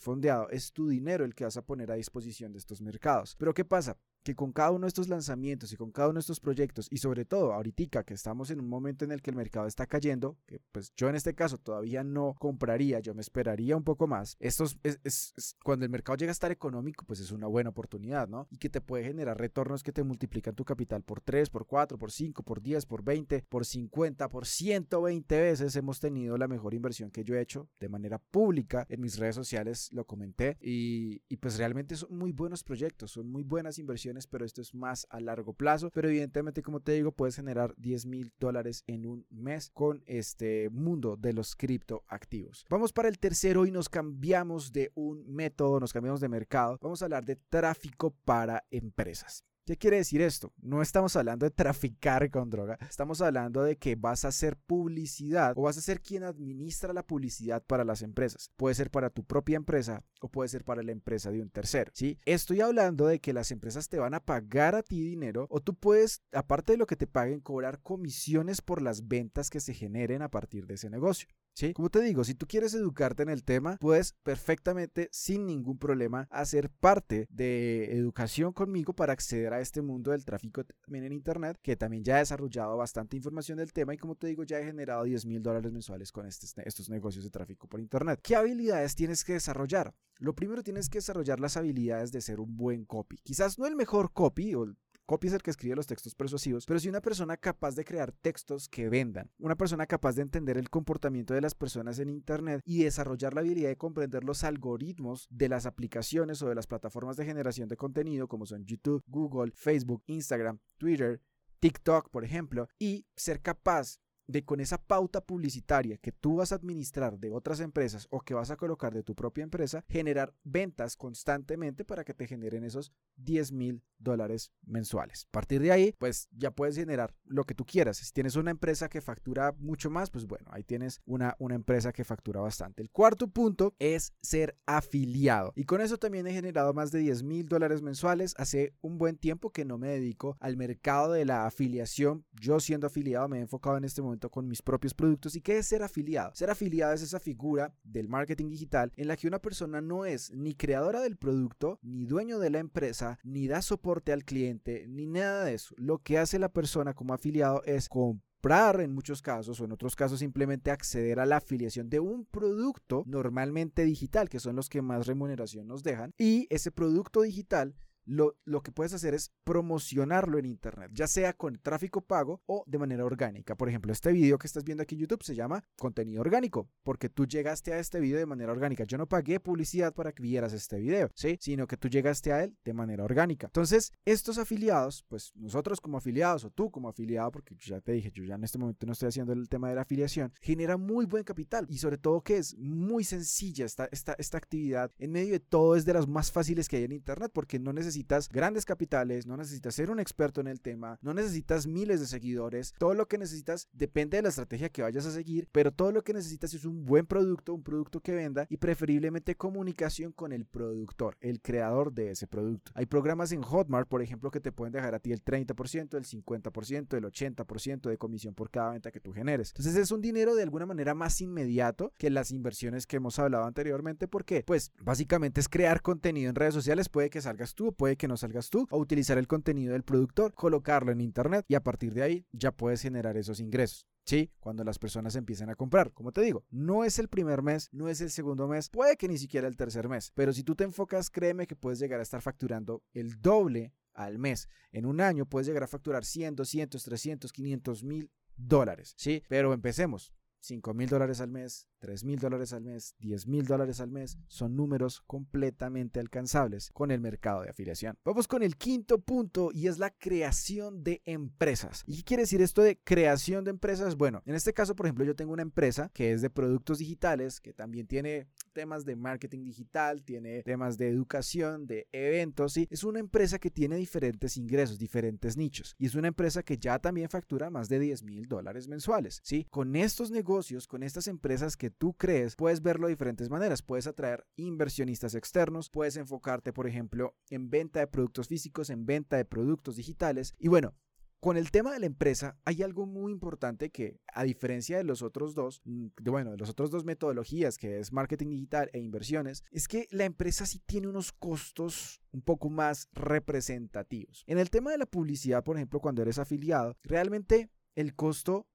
es 0.50 0.72
tu 0.72 0.88
dinero 0.88 1.24
el 1.24 1.34
que 1.34 1.44
vas 1.44 1.56
a 1.56 1.64
poner 1.64 1.90
a 1.90 1.94
disposición 1.94 2.52
de 2.52 2.58
estos 2.58 2.80
mercados. 2.80 3.36
Pero 3.36 3.54
¿qué 3.54 3.64
pasa? 3.64 3.98
Que 4.26 4.34
con 4.34 4.50
cada 4.50 4.73
uno 4.73 4.87
de 4.87 4.88
estos 4.88 5.08
lanzamientos 5.08 5.73
y 5.73 5.76
con 5.76 5.93
cada 5.93 6.08
uno 6.08 6.14
de 6.14 6.23
estos 6.23 6.40
proyectos 6.40 6.88
y 6.90 6.99
sobre 6.99 7.25
todo 7.25 7.52
ahorita 7.52 8.02
que 8.02 8.14
estamos 8.14 8.50
en 8.50 8.58
un 8.58 8.69
momento 8.69 9.05
en 9.05 9.12
el 9.12 9.23
que 9.23 9.31
el 9.31 9.37
mercado 9.37 9.69
está 9.69 9.87
cayendo, 9.87 10.37
que 10.46 10.58
pues 10.73 10.93
yo 10.96 11.08
en 11.08 11.14
este 11.14 11.37
caso 11.37 11.58
todavía 11.58 12.02
no 12.02 12.34
compraría, 12.37 12.99
yo 12.99 13.14
me 13.14 13.20
esperaría 13.20 13.76
un 13.76 13.84
poco 13.84 14.08
más. 14.08 14.37
Esto 14.40 14.64
es, 14.82 15.56
cuando 15.62 15.84
el 15.84 15.93
mercado 15.93 16.17
llega 16.17 16.31
a 16.31 16.32
estar 16.32 16.50
económico, 16.50 17.05
pues 17.06 17.20
es 17.20 17.31
una 17.31 17.46
buena 17.46 17.70
oportunidad, 17.70 18.26
¿no? 18.26 18.49
Y 18.50 18.58
que 18.58 18.69
te 18.69 18.81
puede 18.81 19.05
generar 19.05 19.38
retornos 19.38 19.84
que 19.84 19.93
te 19.93 20.02
multiplican 20.02 20.56
tu 20.56 20.64
capital 20.64 21.05
por 21.05 21.20
3, 21.20 21.49
por 21.49 21.67
4, 21.67 21.96
por 21.96 22.11
5, 22.11 22.43
por 22.43 22.61
10, 22.61 22.84
por 22.87 23.05
20, 23.05 23.44
por 23.49 23.64
50, 23.64 24.29
por 24.29 24.44
120 24.44 25.40
veces. 25.40 25.76
Hemos 25.76 26.00
tenido 26.00 26.37
la 26.37 26.49
mejor 26.49 26.75
inversión 26.75 27.12
que 27.12 27.22
yo 27.22 27.37
he 27.37 27.40
hecho 27.40 27.69
de 27.79 27.88
manera 27.88 28.19
pública 28.19 28.87
en 28.88 29.00
mis 29.00 29.19
redes 29.19 29.37
sociales, 29.37 29.88
lo 29.93 30.05
comenté 30.05 30.56
y, 30.61 31.22
y 31.29 31.37
pues 31.37 31.58
realmente 31.58 31.94
son 31.94 32.19
muy 32.19 32.32
buenos 32.32 32.64
proyectos, 32.64 33.12
son 33.12 33.31
muy 33.31 33.44
buenas 33.44 33.79
inversiones 33.79 34.15
pero 34.26 34.44
esto 34.46 34.62
es 34.62 34.74
más 34.74 35.06
a 35.10 35.20
largo 35.20 35.52
plazo. 35.52 35.90
Pero 35.90 36.08
evidentemente, 36.08 36.62
como 36.62 36.80
te 36.80 36.92
digo, 36.92 37.12
puedes 37.12 37.36
generar 37.36 37.74
10 37.76 38.06
mil 38.06 38.32
dólares 38.38 38.84
en 38.86 39.06
un 39.06 39.26
mes 39.30 39.70
con 39.74 40.02
este 40.06 40.70
mundo 40.70 41.16
de 41.16 41.32
los 41.32 41.56
criptoactivos. 41.56 42.64
Vamos 42.70 42.92
para 42.92 43.08
el 43.08 43.18
tercero 43.18 43.66
y 43.66 43.72
nos 43.72 43.88
cambiamos 43.88 44.72
de 44.72 44.92
un 44.94 45.26
método, 45.26 45.80
nos 45.80 45.92
cambiamos 45.92 46.20
de 46.20 46.28
mercado. 46.28 46.78
Vamos 46.80 47.02
a 47.02 47.06
hablar 47.06 47.24
de 47.24 47.36
tráfico 47.36 48.14
para 48.24 48.64
empresas. 48.70 49.44
¿Qué 49.66 49.76
quiere 49.76 49.96
decir 49.96 50.22
esto? 50.22 50.52
No 50.62 50.80
estamos 50.80 51.16
hablando 51.16 51.44
de 51.44 51.50
traficar 51.50 52.30
con 52.30 52.50
droga, 52.50 52.78
estamos 52.88 53.20
hablando 53.20 53.64
de 53.64 53.76
que 53.76 53.96
vas 53.96 54.24
a 54.24 54.28
hacer 54.28 54.56
publicidad 54.56 55.54
o 55.56 55.62
vas 55.62 55.76
a 55.76 55.80
ser 55.80 56.00
quien 56.00 56.22
administra 56.22 56.92
la 56.92 57.02
publicidad 57.02 57.64
para 57.66 57.84
las 57.84 58.02
empresas. 58.02 58.52
Puede 58.56 58.76
ser 58.76 58.92
para 58.92 59.10
tu 59.10 59.24
propia 59.24 59.56
empresa 59.56 60.04
o 60.20 60.28
puede 60.28 60.50
ser 60.50 60.62
para 60.62 60.84
la 60.84 60.92
empresa 60.92 61.32
de 61.32 61.42
un 61.42 61.50
tercero, 61.50 61.90
¿sí? 61.96 62.16
Estoy 62.26 62.60
hablando 62.60 63.08
de 63.08 63.18
que 63.18 63.32
las 63.32 63.50
empresas 63.50 63.88
te 63.88 63.98
van 63.98 64.14
a 64.14 64.24
pagar 64.24 64.76
a 64.76 64.84
ti 64.84 65.00
dinero 65.00 65.48
o 65.50 65.60
tú 65.60 65.74
puedes, 65.74 66.22
aparte 66.30 66.74
de 66.74 66.78
lo 66.78 66.86
que 66.86 66.94
te 66.94 67.08
paguen, 67.08 67.40
cobrar 67.40 67.82
comisiones 67.82 68.62
por 68.62 68.80
las 68.80 69.08
ventas 69.08 69.50
que 69.50 69.58
se 69.58 69.74
generen 69.74 70.22
a 70.22 70.30
partir 70.30 70.69
de 70.69 70.74
ese 70.74 70.90
negocio. 70.90 71.28
¿Sí? 71.56 71.73
Como 71.73 71.88
te 71.88 72.03
digo, 72.03 72.23
si 72.23 72.35
tú 72.35 72.47
quieres 72.47 72.75
educarte 72.75 73.23
en 73.23 73.31
el 73.31 73.43
tema, 73.43 73.79
puedes 73.79 74.12
perfectamente, 74.23 75.08
sin 75.11 75.47
ningún 75.47 75.79
problema, 75.79 76.29
hacer 76.31 76.69
parte 76.69 77.26
de 77.31 77.97
educación 77.97 78.53
conmigo 78.53 78.93
para 78.93 79.14
acceder 79.14 79.55
a 79.55 79.61
este 79.61 79.81
mundo 79.81 80.11
del 80.11 80.26
tráfico 80.26 80.64
también 80.85 81.05
en 81.05 81.12
Internet, 81.12 81.58
que 81.62 81.75
también 81.75 82.05
ya 82.05 82.17
he 82.17 82.19
desarrollado 82.19 82.76
bastante 82.76 83.17
información 83.17 83.56
del 83.56 83.73
tema 83.73 83.94
y 83.94 83.97
como 83.97 84.17
te 84.17 84.26
digo, 84.26 84.44
ya 84.44 84.61
he 84.61 84.64
generado 84.64 85.05
10 85.05 85.25
mil 85.25 85.43
dólares 85.43 85.73
mensuales 85.73 86.12
con 86.12 86.26
estos 86.26 86.91
negocios 86.91 87.25
de 87.25 87.31
tráfico 87.31 87.67
por 87.67 87.81
Internet. 87.81 88.20
¿Qué 88.23 88.37
habilidades 88.37 88.94
tienes 88.94 89.25
que 89.25 89.32
desarrollar? 89.32 89.94
Lo 90.19 90.35
primero 90.35 90.62
tienes 90.62 90.91
que 90.91 90.99
desarrollar 90.99 91.41
las 91.41 91.56
habilidades 91.56 92.12
de 92.12 92.20
ser 92.20 92.38
un 92.38 92.55
buen 92.58 92.85
copy. 92.85 93.17
Quizás 93.23 93.58
no 93.58 93.67
el 93.67 93.76
mejor 93.76 94.12
copy 94.12 94.55
o 94.55 94.75
Copy 95.06 95.29
es 95.29 95.35
el 95.35 95.43
que 95.43 95.53
escribe 95.53 95.76
los 95.76 95.87
textos 95.87 96.17
persuasivos, 96.17 96.67
pero 96.67 96.81
si 96.81 96.88
una 96.88 97.00
persona 97.00 97.37
capaz 97.37 97.76
de 97.76 97.85
crear 97.85 98.11
textos 98.11 98.69
que 98.69 98.88
vendan, 98.88 99.31
una 99.38 99.55
persona 99.55 99.87
capaz 99.87 100.17
de 100.17 100.23
entender 100.23 100.58
el 100.58 100.69
comportamiento 100.69 101.32
de 101.32 101.41
las 101.41 101.55
personas 101.55 102.00
en 102.00 102.11
Internet 102.11 102.61
y 102.64 102.82
desarrollar 102.82 103.32
la 103.32 103.41
habilidad 103.41 103.69
de 103.69 103.76
comprender 103.76 104.25
los 104.25 104.43
algoritmos 104.43 105.29
de 105.31 105.49
las 105.49 105.64
aplicaciones 105.64 106.43
o 106.43 106.49
de 106.49 106.56
las 106.56 106.67
plataformas 106.67 107.17
de 107.17 107.25
generación 107.25 107.69
de 107.69 107.76
contenido 107.76 108.26
como 108.26 108.47
son 108.47 108.64
YouTube, 108.64 109.05
Google, 109.06 109.53
Facebook, 109.55 110.03
Instagram, 110.06 110.58
Twitter, 110.76 111.20
TikTok, 111.61 112.11
por 112.11 112.25
ejemplo, 112.25 112.69
y 112.79 113.06
ser 113.14 113.41
capaz 113.41 114.00
de 114.26 114.44
con 114.44 114.61
esa 114.61 114.78
pauta 114.78 115.20
publicitaria 115.20 115.99
que 115.99 116.12
tú 116.12 116.37
vas 116.37 116.52
a 116.52 116.56
administrar 116.56 117.19
de 117.19 117.31
otras 117.31 117.61
empresas 117.61 118.06
o 118.11 118.20
que 118.20 118.34
vas 118.34 118.50
a 118.50 118.56
colocar 118.56 118.93
de 118.94 119.02
tu 119.02 119.14
propia 119.14 119.44
empresa, 119.44 119.84
generar 119.88 120.34
ventas 120.44 120.96
constantemente 120.96 121.84
para 121.84 122.05
que 122.05 122.14
te 122.14 122.26
generen 122.26 122.64
esos 122.64 122.93
10 123.17 123.52
mil 123.52 123.82
dólares 123.99 124.52
mensuales. 124.64 125.26
A 125.28 125.31
partir 125.31 125.62
de 125.62 125.73
ahí, 125.73 125.94
pues 125.99 126.28
ya 126.32 126.50
puedes 126.50 126.76
generar 126.76 127.14
lo 127.25 127.44
que 127.44 127.55
tú 127.55 127.64
quieras. 127.64 127.99
Si 127.99 128.12
tienes 128.12 128.37
una 128.37 128.50
empresa 128.50 128.89
que 128.89 129.00
factura 129.00 129.55
mucho 129.58 129.91
más, 129.91 130.10
pues 130.10 130.27
bueno, 130.27 130.46
ahí 130.50 130.65
tienes 130.65 131.00
una, 131.06 131.34
una 131.39 131.55
empresa 131.55 131.93
que 131.93 132.05
factura 132.05 132.41
bastante. 132.41 132.82
El 132.82 132.91
cuarto 132.91 133.29
punto 133.29 133.74
es 133.79 134.12
ser 134.20 134.56
afiliado. 134.67 135.53
Y 135.56 135.65
con 135.65 135.81
eso 135.81 135.98
también 135.98 136.27
he 136.27 136.32
generado 136.32 136.74
más 136.74 136.91
de 136.91 136.98
10 137.00 137.22
mil 137.22 137.48
dólares 137.48 137.82
mensuales. 137.82 138.34
Hace 138.36 138.74
un 138.81 138.98
buen 138.98 139.17
tiempo 139.17 139.50
que 139.50 139.65
no 139.65 139.79
me 139.79 139.89
dedico 139.89 140.36
al 140.41 140.56
mercado 140.56 141.12
de 141.12 141.24
la 141.24 141.46
afiliación. 141.46 142.24
Yo 142.32 142.60
siendo 142.60 142.86
afiliado 142.86 143.29
me 143.29 143.39
he 143.39 143.43
enfocado 143.43 143.77
en 143.77 143.84
este 143.84 144.03
momento 144.03 144.16
con 144.19 144.49
mis 144.49 144.63
propios 144.63 144.94
productos. 144.94 145.37
¿Y 145.37 145.41
qué 145.41 145.58
es 145.58 145.67
ser 145.67 145.82
afiliado? 145.82 146.35
Ser 146.35 146.51
afiliado 146.51 146.93
es 146.93 147.03
esa 147.03 147.20
figura 147.20 147.75
del 147.85 148.08
marketing 148.08 148.49
digital 148.49 148.93
en 148.96 149.08
la 149.08 149.17
que 149.17 149.29
una 149.29 149.41
persona 149.41 149.81
no 149.81 150.05
es 150.05 150.32
ni 150.32 150.55
creadora 150.55 151.01
del 151.01 151.17
producto, 151.17 151.79
ni 151.82 152.06
dueño 152.06 152.39
de 152.39 152.51
la 152.51 152.58
empresa, 152.58 153.19
ni 153.23 153.46
da 153.46 153.63
soporte 153.63 154.13
al 154.13 154.25
cliente, 154.25 154.87
ni 154.89 155.06
nada 155.06 155.44
de 155.44 155.55
eso. 155.55 155.75
Lo 155.79 155.99
que 155.99 156.19
hace 156.19 156.39
la 156.39 156.53
persona 156.53 156.94
como 156.94 157.15
afiliado 157.15 157.63
es 157.65 157.89
comprar 157.89 158.81
en 158.81 158.93
muchos 158.93 159.23
casos 159.23 159.61
o 159.61 159.65
en 159.65 159.73
otros 159.73 159.96
casos 159.96 160.20
simplemente 160.20 160.70
acceder 160.70 161.20
a 161.20 161.27
la 161.27 161.39
afiliación 161.39 161.89
de 161.89 162.01
un 162.01 162.25
producto 162.25 163.03
normalmente 163.06 163.85
digital, 163.85 164.29
que 164.29 164.41
son 164.41 164.56
los 164.56 164.69
que 164.69 164.82
más 164.82 165.06
remuneración 165.06 165.67
nos 165.67 165.82
dejan. 165.82 166.13
Y 166.19 166.46
ese 166.51 166.70
producto 166.70 167.23
digital 167.23 167.75
lo, 168.06 168.63
que 168.63 168.72
puedes 168.72 168.94
hacer 168.94 169.15
es 169.15 169.32
promocionarlo 169.44 170.39
en 170.39 170.46
Internet, 170.46 170.91
ya 170.94 171.06
sea 171.06 171.32
con 171.32 171.58
tráfico 171.58 172.01
pago 172.01 172.41
o 172.46 172.65
de 172.67 172.79
manera 172.79 173.05
orgánica. 173.05 173.56
Por 173.56 173.69
ejemplo, 173.69 173.93
este 173.93 174.13
video 174.13 174.39
que 174.39 174.46
estás 174.46 174.65
viendo 174.65 174.82
aquí 174.82 174.94
en 174.94 175.03
YouTube 175.03 175.25
se 175.25 175.34
llama 175.34 175.65
contenido 175.77 176.20
orgánico, 176.20 176.69
porque 176.82 177.08
tú 177.08 177.27
llegaste 177.27 177.72
a 177.72 177.79
este 177.79 178.01
video 178.01 178.19
de 178.19 178.27
manera 178.27 178.53
orgánica. 178.53 178.84
Yo 178.84 178.96
no 178.96 179.06
pagué 179.06 179.41
publicidad 179.41 179.93
para 179.93 180.13
que 180.13 180.22
vieras 180.22 180.53
este 180.53 180.79
video, 180.79 181.10
¿sí? 181.15 181.36
Sino 181.41 181.67
que 181.67 181.77
tú 181.77 181.89
llegaste 181.89 182.32
a 182.32 182.44
él 182.44 182.56
de 182.65 182.72
manera 182.72 183.05
orgánica. 183.05 183.48
Entonces, 183.48 183.93
estos 184.05 184.39
afiliados, 184.39 185.05
pues 185.08 185.32
nosotros 185.34 185.81
como 185.81 185.98
afiliados 185.98 186.44
o 186.44 186.51
tú 186.51 186.70
como 186.70 186.89
afiliado, 186.89 187.32
porque 187.32 187.56
ya 187.58 187.81
te 187.81 187.93
dije, 187.93 188.10
yo 188.13 188.25
ya 188.25 188.36
en 188.36 188.44
este 188.44 188.58
momento 188.58 188.86
no 188.86 188.93
estoy 188.93 189.08
haciendo 189.08 189.32
el 189.32 189.48
tema 189.48 189.69
de 189.69 189.75
la 189.75 189.82
afiliación, 189.82 190.32
genera 190.41 190.77
muy 190.77 191.06
buen 191.06 191.25
capital 191.25 191.67
y 191.69 191.79
sobre 191.79 191.98
todo 191.98 192.22
que 192.22 192.39
es 192.39 192.56
muy 192.56 193.05
sencilla 193.05 193.65
esta, 193.65 193.89
esta, 193.91 194.15
esta 194.19 194.39
actividad 194.39 194.93
en 194.98 195.13
medio 195.13 195.32
de 195.32 195.41
todo 195.41 195.77
es 195.77 195.84
de 195.84 195.94
las 195.94 196.06
más 196.06 196.31
fáciles 196.31 196.69
que 196.69 196.77
hay 196.77 196.84
en 196.84 196.93
Internet 196.93 197.31
porque 197.34 197.58
no 197.58 197.72
necesitas 197.72 197.95
necesitas 197.96 198.29
grandes 198.29 198.67
capitales, 198.67 199.26
no 199.26 199.38
necesitas 199.38 199.74
ser 199.74 199.91
un 199.91 199.98
experto 199.98 200.43
en 200.43 200.48
el 200.48 200.60
tema, 200.60 200.98
no 201.00 201.15
necesitas 201.15 201.67
miles 201.67 201.98
de 201.98 202.06
seguidores. 202.06 202.74
Todo 202.79 202.93
lo 202.93 203.08
que 203.08 203.17
necesitas 203.17 203.69
depende 203.72 204.19
de 204.19 204.22
la 204.22 204.29
estrategia 204.29 204.69
que 204.69 204.82
vayas 204.82 205.06
a 205.06 205.12
seguir, 205.12 205.48
pero 205.50 205.72
todo 205.72 205.93
lo 205.93 206.05
que 206.05 206.12
necesitas 206.12 206.53
es 206.53 206.67
un 206.67 206.84
buen 206.84 207.06
producto, 207.06 207.55
un 207.55 207.62
producto 207.62 208.00
que 208.00 208.15
venda 208.15 208.46
y 208.50 208.58
preferiblemente 208.58 209.34
comunicación 209.34 210.12
con 210.12 210.32
el 210.32 210.44
productor, 210.44 211.17
el 211.20 211.41
creador 211.41 211.94
de 211.94 212.10
ese 212.10 212.26
producto. 212.26 212.70
Hay 212.74 212.84
programas 212.84 213.32
en 213.32 213.41
Hotmart, 213.41 213.88
por 213.88 214.03
ejemplo, 214.03 214.31
que 214.31 214.41
te 214.41 214.53
pueden 214.53 214.72
dejar 214.72 214.94
a 214.94 214.98
ti 214.98 215.12
el 215.12 215.24
30%, 215.24 215.96
el 215.96 216.05
50%, 216.05 216.96
el 216.98 217.05
80% 217.05 217.88
de 217.88 217.96
comisión 217.96 218.34
por 218.34 218.50
cada 218.50 218.72
venta 218.72 218.91
que 218.91 219.00
tú 219.00 219.12
generes. 219.12 219.50
Entonces 219.56 219.76
es 219.76 219.91
un 219.91 220.03
dinero 220.03 220.34
de 220.34 220.43
alguna 220.43 220.67
manera 220.67 220.94
más 220.94 221.22
inmediato 221.22 221.94
que 221.96 222.10
las 222.10 222.31
inversiones 222.31 222.86
que 222.86 222.96
hemos 222.96 223.19
hablado 223.19 223.46
anteriormente. 223.46 224.06
porque 224.06 224.43
Pues 224.46 224.72
básicamente 224.82 225.41
es 225.41 225.48
crear 225.48 225.81
contenido 225.81 226.29
en 226.29 226.34
redes 226.34 226.53
sociales. 226.53 226.91
Puede 226.91 227.08
que 227.08 227.22
salgas 227.22 227.55
tú, 227.55 227.72
puede 227.86 227.96
que 227.96 228.08
no 228.08 228.16
salgas 228.16 228.50
tú, 228.50 228.66
o 228.72 228.78
utilizar 228.78 229.16
el 229.16 229.28
contenido 229.28 229.72
del 229.72 229.84
productor, 229.84 230.34
colocarlo 230.34 230.90
en 230.90 231.00
internet 231.00 231.44
y 231.46 231.55
a 231.55 231.62
partir 231.62 231.94
de 231.94 232.02
ahí 232.02 232.26
ya 232.32 232.50
puedes 232.50 232.82
generar 232.82 233.16
esos 233.16 233.38
ingresos. 233.38 233.86
Sí, 234.05 234.32
cuando 234.40 234.64
las 234.64 234.81
personas 234.81 235.14
empiezan 235.14 235.50
a 235.50 235.55
comprar. 235.55 235.93
Como 235.93 236.10
te 236.10 236.20
digo, 236.22 236.44
no 236.50 236.82
es 236.82 236.98
el 236.98 237.06
primer 237.06 237.43
mes, 237.43 237.69
no 237.70 237.88
es 237.88 238.00
el 238.00 238.10
segundo 238.10 238.48
mes, 238.48 238.70
puede 238.70 238.96
que 238.96 239.06
ni 239.06 239.19
siquiera 239.19 239.46
el 239.46 239.56
tercer 239.56 239.88
mes, 239.88 240.10
pero 240.16 240.32
si 240.32 240.43
tú 240.43 240.56
te 240.56 240.64
enfocas, 240.64 241.10
créeme 241.10 241.46
que 241.46 241.55
puedes 241.55 241.78
llegar 241.78 242.00
a 242.00 242.02
estar 242.02 242.20
facturando 242.22 242.82
el 242.93 243.20
doble 243.20 243.72
al 243.94 244.19
mes. 244.19 244.48
En 244.72 244.84
un 244.84 245.00
año 245.00 245.24
puedes 245.24 245.46
llegar 245.46 245.62
a 245.62 245.69
facturar 245.69 246.05
100, 246.05 246.34
200, 246.34 246.82
300, 246.82 247.32
500 247.32 247.84
mil 247.84 248.10
dólares. 248.36 248.94
Sí, 248.96 249.22
pero 249.28 249.52
empecemos. 249.52 250.12
5 250.46 250.74
mil 250.74 250.88
dólares 250.88 251.20
al 251.20 251.31
mes, 251.31 251.69
3 251.81 252.05
mil 252.05 252.19
dólares 252.19 252.53
al 252.53 252.62
mes, 252.62 252.94
10 253.00 253.26
mil 253.26 253.46
dólares 253.46 253.81
al 253.81 253.91
mes, 253.91 254.17
son 254.29 254.56
números 254.56 255.03
completamente 255.06 255.98
alcanzables 255.98 256.70
con 256.72 256.91
el 256.91 257.00
mercado 257.00 257.43
de 257.43 257.50
afiliación. 257.50 257.98
Vamos 258.05 258.29
con 258.29 258.43
el 258.43 258.56
quinto 258.56 259.00
punto 259.00 259.50
y 259.53 259.67
es 259.67 259.79
la 259.79 259.91
creación 259.91 260.84
de 260.84 261.03
empresas. 261.05 261.82
¿Y 261.86 261.96
qué 261.98 262.05
quiere 262.05 262.22
decir 262.22 262.41
esto 262.43 262.62
de 262.62 262.79
creación 262.79 263.44
de 263.44 263.50
empresas? 263.50 263.96
Bueno, 263.96 264.22
en 264.24 264.36
este 264.36 264.53
caso, 264.53 264.76
por 264.76 264.86
ejemplo, 264.86 265.05
yo 265.05 265.17
tengo 265.17 265.32
una 265.32 265.43
empresa 265.43 265.91
que 265.93 266.12
es 266.12 266.22
de 266.22 266.31
productos 266.31 266.79
digitales, 266.79 267.41
que 267.41 267.53
también 267.53 267.86
tiene 267.86 268.29
temas 268.53 268.84
de 268.84 268.94
marketing 268.94 269.43
digital, 269.44 270.05
tiene 270.05 270.43
temas 270.44 270.79
de 270.79 270.88
educación, 270.88 271.67
de 271.67 271.88
eventos, 271.93 272.53
¿sí? 272.53 272.69
Es 272.70 272.84
una 272.84 273.00
empresa 273.00 273.38
que 273.38 273.50
tiene 273.50 273.76
diferentes 273.76 274.36
ingresos, 274.36 274.79
diferentes 274.79 275.36
nichos. 275.36 275.74
Y 275.79 275.86
es 275.86 275.94
una 275.94 276.08
empresa 276.08 276.43
que 276.43 276.56
ya 276.56 276.79
también 276.79 277.10
factura 277.10 277.50
más 277.50 277.69
de 277.69 277.81
10 277.81 278.05
mil 278.05 278.29
dólares 278.29 278.69
mensuales, 278.69 279.20
¿sí? 279.24 279.46
Con 279.50 279.74
estos 279.74 280.10
negocios, 280.10 280.35
con 280.69 280.82
estas 280.82 281.08
empresas 281.08 281.56
que 281.56 281.70
tú 281.70 281.94
crees, 281.94 282.36
puedes 282.36 282.60
verlo 282.60 282.86
de 282.86 282.93
diferentes 282.93 283.31
maneras. 283.31 283.62
Puedes 283.62 283.86
atraer 283.86 284.26
inversionistas 284.36 285.14
externos, 285.14 285.70
puedes 285.70 285.96
enfocarte, 285.96 286.52
por 286.52 286.66
ejemplo, 286.66 287.16
en 287.31 287.48
venta 287.48 287.81
de 287.81 287.86
productos 287.86 288.28
físicos, 288.28 288.69
en 288.69 288.84
venta 288.84 289.16
de 289.16 289.24
productos 289.24 289.76
digitales. 289.76 290.34
Y 290.38 290.48
bueno, 290.48 290.74
con 291.20 291.38
el 291.38 291.50
tema 291.50 291.72
de 291.72 291.81
la 291.81 291.86
empresa 291.86 292.36
hay 292.44 292.62
algo 292.62 292.84
muy 292.86 293.10
importante 293.10 293.70
que 293.70 293.98
a 294.12 294.24
diferencia 294.24 294.76
de 294.76 294.84
los 294.84 295.00
otros 295.00 295.34
dos, 295.34 295.62
bueno, 295.64 296.32
de 296.32 296.36
las 296.36 296.50
otras 296.50 296.70
dos 296.70 296.84
metodologías 296.84 297.56
que 297.56 297.78
es 297.78 297.93
marketing 297.93 298.28
digital 298.28 298.69
e 298.74 298.81
inversiones, 298.81 299.43
es 299.50 299.69
que 299.69 299.88
la 299.90 300.05
empresa 300.05 300.44
sí 300.44 300.60
tiene 300.66 300.88
unos 300.88 301.12
costos 301.12 302.02
un 302.12 302.20
poco 302.20 302.50
más 302.50 302.88
representativos. 302.93 304.22
En 304.26 304.38
el 304.38 304.50
tema 304.50 304.70
de 304.70 304.78
la 304.78 304.86
publicidad, 304.86 305.43
por 305.43 305.56
ejemplo, 305.56 305.81
cuando 305.81 306.02
eres 306.02 306.19
afiliado, 306.19 306.76
realmente 306.82 307.50
el 307.74 307.94
costo 307.94 308.46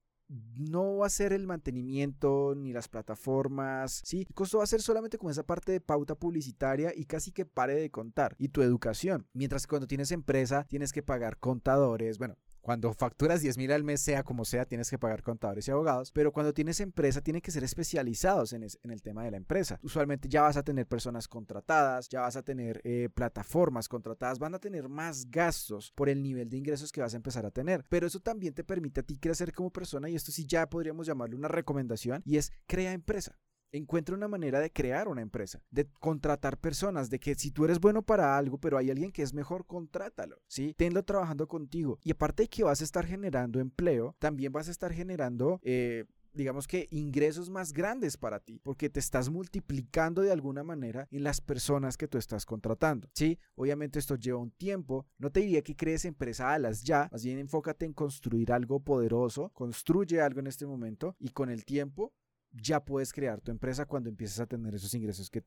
no 0.56 0.98
va 0.98 1.06
a 1.06 1.10
ser 1.10 1.32
el 1.32 1.46
mantenimiento 1.46 2.54
ni 2.56 2.72
las 2.72 2.88
plataformas, 2.88 4.02
sí, 4.04 4.26
el 4.28 4.34
costo 4.34 4.58
va 4.58 4.64
a 4.64 4.68
ser 4.68 4.82
solamente 4.82 5.18
con 5.18 5.30
esa 5.30 5.44
parte 5.44 5.72
de 5.72 5.80
pauta 5.80 6.14
publicitaria 6.14 6.92
y 6.94 7.04
casi 7.04 7.32
que 7.32 7.44
pare 7.44 7.74
de 7.74 7.90
contar 7.90 8.34
y 8.38 8.48
tu 8.48 8.62
educación. 8.62 9.26
Mientras 9.32 9.66
que 9.66 9.70
cuando 9.70 9.86
tienes 9.86 10.12
empresa 10.12 10.64
tienes 10.68 10.92
que 10.92 11.02
pagar 11.02 11.38
contadores, 11.38 12.18
bueno, 12.18 12.36
cuando 12.62 12.92
facturas 12.94 13.42
10 13.42 13.58
mil 13.58 13.72
al 13.72 13.84
mes, 13.84 14.00
sea 14.00 14.22
como 14.22 14.44
sea, 14.44 14.64
tienes 14.64 14.88
que 14.88 14.98
pagar 14.98 15.22
contadores 15.22 15.68
y 15.68 15.70
abogados, 15.70 16.12
pero 16.12 16.32
cuando 16.32 16.54
tienes 16.54 16.80
empresa, 16.80 17.20
tienen 17.20 17.42
que 17.42 17.50
ser 17.50 17.64
especializados 17.64 18.52
en, 18.52 18.62
el 18.62 19.02
tema 19.02 19.24
de 19.24 19.32
la 19.32 19.36
empresa. 19.36 19.78
Usualmente 19.82 20.28
ya 20.28 20.42
vas 20.42 20.56
a 20.56 20.62
tener 20.62 20.86
personas 20.86 21.28
contratadas, 21.28 22.08
ya 22.08 22.20
vas 22.20 22.36
a 22.36 22.42
tener 22.42 22.80
eh, 22.84 23.08
plataformas 23.12 23.88
contratadas, 23.88 24.38
van 24.38 24.54
a 24.54 24.58
tener 24.58 24.88
más 24.88 25.28
gastos 25.30 25.92
por 25.92 26.08
el 26.08 26.22
nivel 26.22 26.48
de 26.48 26.56
ingresos 26.56 26.92
que 26.92 27.00
vas 27.00 27.14
a 27.14 27.16
empezar 27.16 27.44
a 27.44 27.50
tener, 27.50 27.84
pero 27.88 28.06
eso 28.06 28.20
también 28.20 28.54
te 28.54 28.64
permite 28.64 29.00
a 29.00 29.02
ti 29.02 29.18
crecer 29.18 29.52
como 29.52 29.70
persona 29.70 30.08
y 30.08 30.14
esto 30.14 30.30
sí 30.30 30.46
ya 30.46 30.68
podríamos 30.70 31.06
llamarlo 31.06 31.36
una 31.36 31.48
recomendación 31.48 32.22
y 32.24 32.36
es 32.36 32.52
crea 32.66 32.92
empresa 32.92 33.38
encuentra 33.72 34.14
una 34.14 34.28
manera 34.28 34.60
de 34.60 34.70
crear 34.70 35.08
una 35.08 35.22
empresa, 35.22 35.62
de 35.70 35.86
contratar 36.00 36.58
personas, 36.58 37.10
de 37.10 37.18
que 37.18 37.34
si 37.34 37.50
tú 37.50 37.64
eres 37.64 37.80
bueno 37.80 38.02
para 38.02 38.36
algo, 38.36 38.58
pero 38.58 38.78
hay 38.78 38.90
alguien 38.90 39.10
que 39.10 39.22
es 39.22 39.34
mejor, 39.34 39.66
contrátalo, 39.66 40.40
¿sí? 40.46 40.74
Tenlo 40.76 41.02
trabajando 41.02 41.48
contigo. 41.48 41.98
Y 42.04 42.12
aparte 42.12 42.44
de 42.44 42.48
que 42.48 42.64
vas 42.64 42.80
a 42.80 42.84
estar 42.84 43.06
generando 43.06 43.60
empleo, 43.60 44.14
también 44.18 44.52
vas 44.52 44.68
a 44.68 44.70
estar 44.70 44.92
generando... 44.92 45.60
Eh, 45.62 46.04
digamos 46.34 46.66
que 46.66 46.88
ingresos 46.90 47.50
más 47.50 47.72
grandes 47.72 48.16
para 48.16 48.40
ti, 48.40 48.60
porque 48.62 48.88
te 48.88 49.00
estás 49.00 49.28
multiplicando 49.28 50.22
de 50.22 50.32
alguna 50.32 50.62
manera 50.62 51.06
en 51.10 51.24
las 51.24 51.40
personas 51.40 51.96
que 51.96 52.08
tú 52.08 52.18
estás 52.18 52.46
contratando. 52.46 53.08
Sí, 53.14 53.38
obviamente 53.54 53.98
esto 53.98 54.16
lleva 54.16 54.38
un 54.38 54.50
tiempo, 54.50 55.06
no 55.18 55.30
te 55.30 55.40
diría 55.40 55.62
que 55.62 55.76
crees 55.76 56.04
empresa 56.04 56.52
a 56.52 56.58
las 56.58 56.82
ya, 56.82 57.08
más 57.12 57.24
bien 57.24 57.38
enfócate 57.38 57.84
en 57.84 57.92
construir 57.92 58.52
algo 58.52 58.80
poderoso, 58.80 59.50
construye 59.50 60.20
algo 60.20 60.40
en 60.40 60.46
este 60.46 60.66
momento 60.66 61.16
y 61.18 61.30
con 61.30 61.50
el 61.50 61.64
tiempo 61.64 62.12
ya 62.52 62.84
puedes 62.84 63.12
crear 63.12 63.40
tu 63.40 63.50
empresa 63.50 63.86
cuando 63.86 64.08
empieces 64.08 64.40
a 64.40 64.46
tener 64.46 64.74
esos 64.74 64.94
ingresos 64.94 65.30
que 65.30 65.44